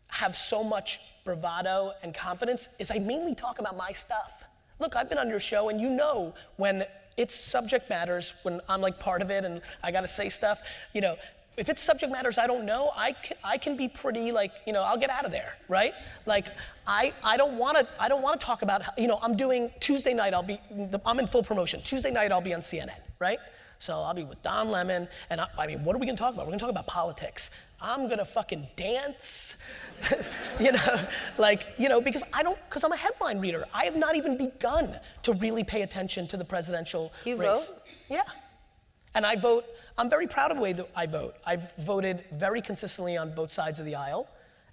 [0.09, 4.33] have so much bravado and confidence is I mainly talk about my stuff.
[4.81, 6.85] Look, I've been on your show and you know when
[7.17, 10.61] it's subject matters, when I'm like part of it and I gotta say stuff,
[10.93, 11.17] you know,
[11.57, 14.73] if it's subject matters I don't know, I can, I can be pretty like, you
[14.73, 15.93] know, I'll get out of there, right?
[16.27, 16.47] Like,
[16.87, 19.71] I, I don't want to, I don't want to talk about, you know, I'm doing
[19.81, 20.61] Tuesday night, I'll be,
[21.05, 21.83] I'm in full promotion.
[21.83, 23.39] Tuesday night, I'll be on CNN, right?
[23.81, 26.35] So I'll be with Don Lemon, and I, I mean, what are we gonna talk
[26.35, 26.47] about?
[26.47, 27.51] We're gonna talk about politics.
[27.81, 29.57] I'm gonna fucking dance,
[30.61, 31.01] you know,
[31.39, 33.67] like, you know, because I don't, because I'm a headline reader.
[33.73, 37.69] I have not even begun to really pay attention to the presidential Do you race.
[37.69, 37.81] vote?
[38.11, 38.23] Yeah.
[39.15, 39.65] And I vote,
[39.99, 41.35] I'm very proud of the way that I vote.
[41.45, 44.29] I've voted very consistently on both sides of the aisle,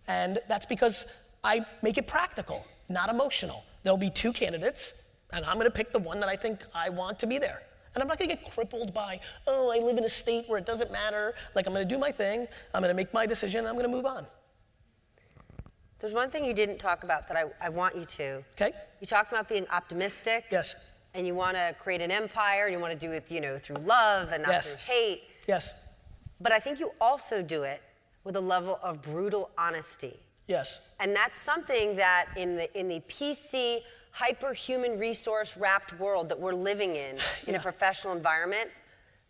[0.08, 1.06] and that's because
[1.44, 3.64] I make it practical, not emotional.
[3.84, 4.94] There'll be two candidates,
[5.32, 7.64] and I'm gonna pick the one that I think I want to be there.
[7.96, 10.66] And I'm not gonna get crippled by, oh, I live in a state where it
[10.66, 11.34] doesn't matter.
[11.56, 14.28] Like, I'm gonna do my thing, I'm gonna make my decision, I'm gonna move on.
[16.00, 18.44] There's one thing you didn't talk about that I, I want you to.
[18.54, 18.72] Okay?
[19.02, 20.46] You talked about being optimistic.
[20.52, 20.76] Yes.
[21.14, 22.70] And you want to create an empire.
[22.70, 24.70] You want to do it, you know, through love and not Yes.
[24.70, 25.24] through hate.
[25.48, 25.74] Yes.
[26.40, 27.82] But I think you also do it
[28.24, 30.20] with a level of brutal honesty.
[30.48, 30.82] Yes.
[31.00, 33.84] And that's something that in the in the PC
[34.16, 37.18] hyperhuman resource wrapped world that we're living in
[37.48, 38.70] in a professional environment,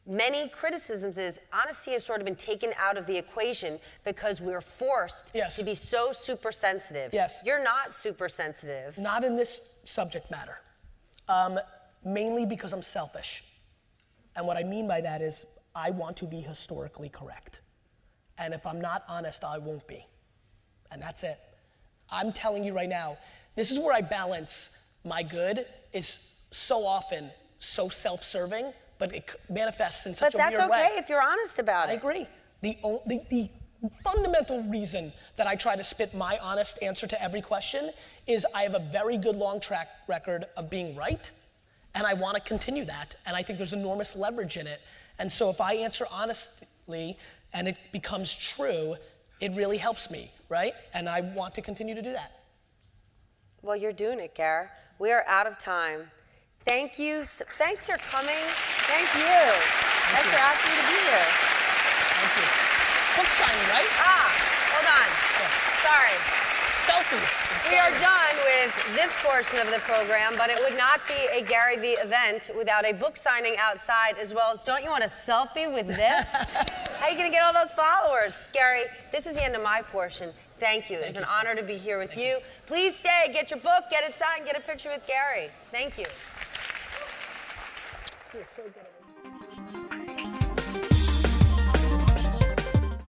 [0.05, 4.61] many criticisms is honesty has sort of been taken out of the equation because we're
[4.61, 5.55] forced Yes.
[5.57, 7.13] to be so super sensitive.
[7.13, 7.41] Yes.
[7.45, 8.97] You're not super sensitive.
[8.97, 10.59] Not in this subject matter.
[11.29, 11.59] Um,
[12.03, 13.43] mainly because I'm selfish.
[14.35, 17.59] And what I mean by that is I want to be historically correct.
[18.37, 20.05] And if I'm not honest, I won't be.
[20.91, 21.39] And that's it.
[22.09, 23.17] I'm telling you right now,
[23.55, 24.69] this is where I balance
[25.03, 30.53] my good is so often so self-serving, but it manifests in such But a weird
[30.53, 30.57] way.
[30.59, 31.95] But that's okay if you're honest about I it.
[31.95, 32.27] I agree.
[32.61, 32.77] The,
[33.07, 33.49] the, the
[34.03, 37.91] fundamental reason that I try to spit my honest answer to every question
[38.25, 41.29] is I have a very good long track record of being right,
[41.95, 43.15] and I want to continue that.
[43.25, 44.81] And I think there's enormous leverage in it.
[45.19, 47.17] And so if I answer honestly
[47.53, 48.95] and it becomes true,
[49.39, 50.73] it really helps me, right?
[50.93, 52.39] And I want to continue to do that.
[53.61, 54.71] Well, you're doing it, Gar.
[54.99, 56.09] We are out of time.
[56.65, 57.23] Thank you.
[57.25, 58.35] Thanks for coming.
[58.87, 59.53] Thank you.
[60.11, 61.25] Thanks for asking me to be here.
[62.19, 62.76] Thank you.
[63.17, 63.89] Book signing, right?
[63.97, 64.29] Ah,
[64.77, 65.09] hold on.
[65.81, 66.13] Sorry.
[66.85, 67.71] selfies.
[67.71, 71.41] We are done with this portion of the program, but it would not be a
[71.41, 75.07] Gary Vee event without a book signing outside, as well as don't you want a
[75.07, 76.25] selfie with this?
[76.31, 78.45] How are you going to get all those followers?
[78.53, 80.31] Gary, this is the end of my portion.
[80.59, 80.97] Thank you.
[80.99, 82.37] It's an honor to be here with you.
[82.67, 85.49] Please stay, get your book, get it signed, get a picture with Gary.
[85.71, 86.05] Thank you.
[88.31, 88.96] Feels so good.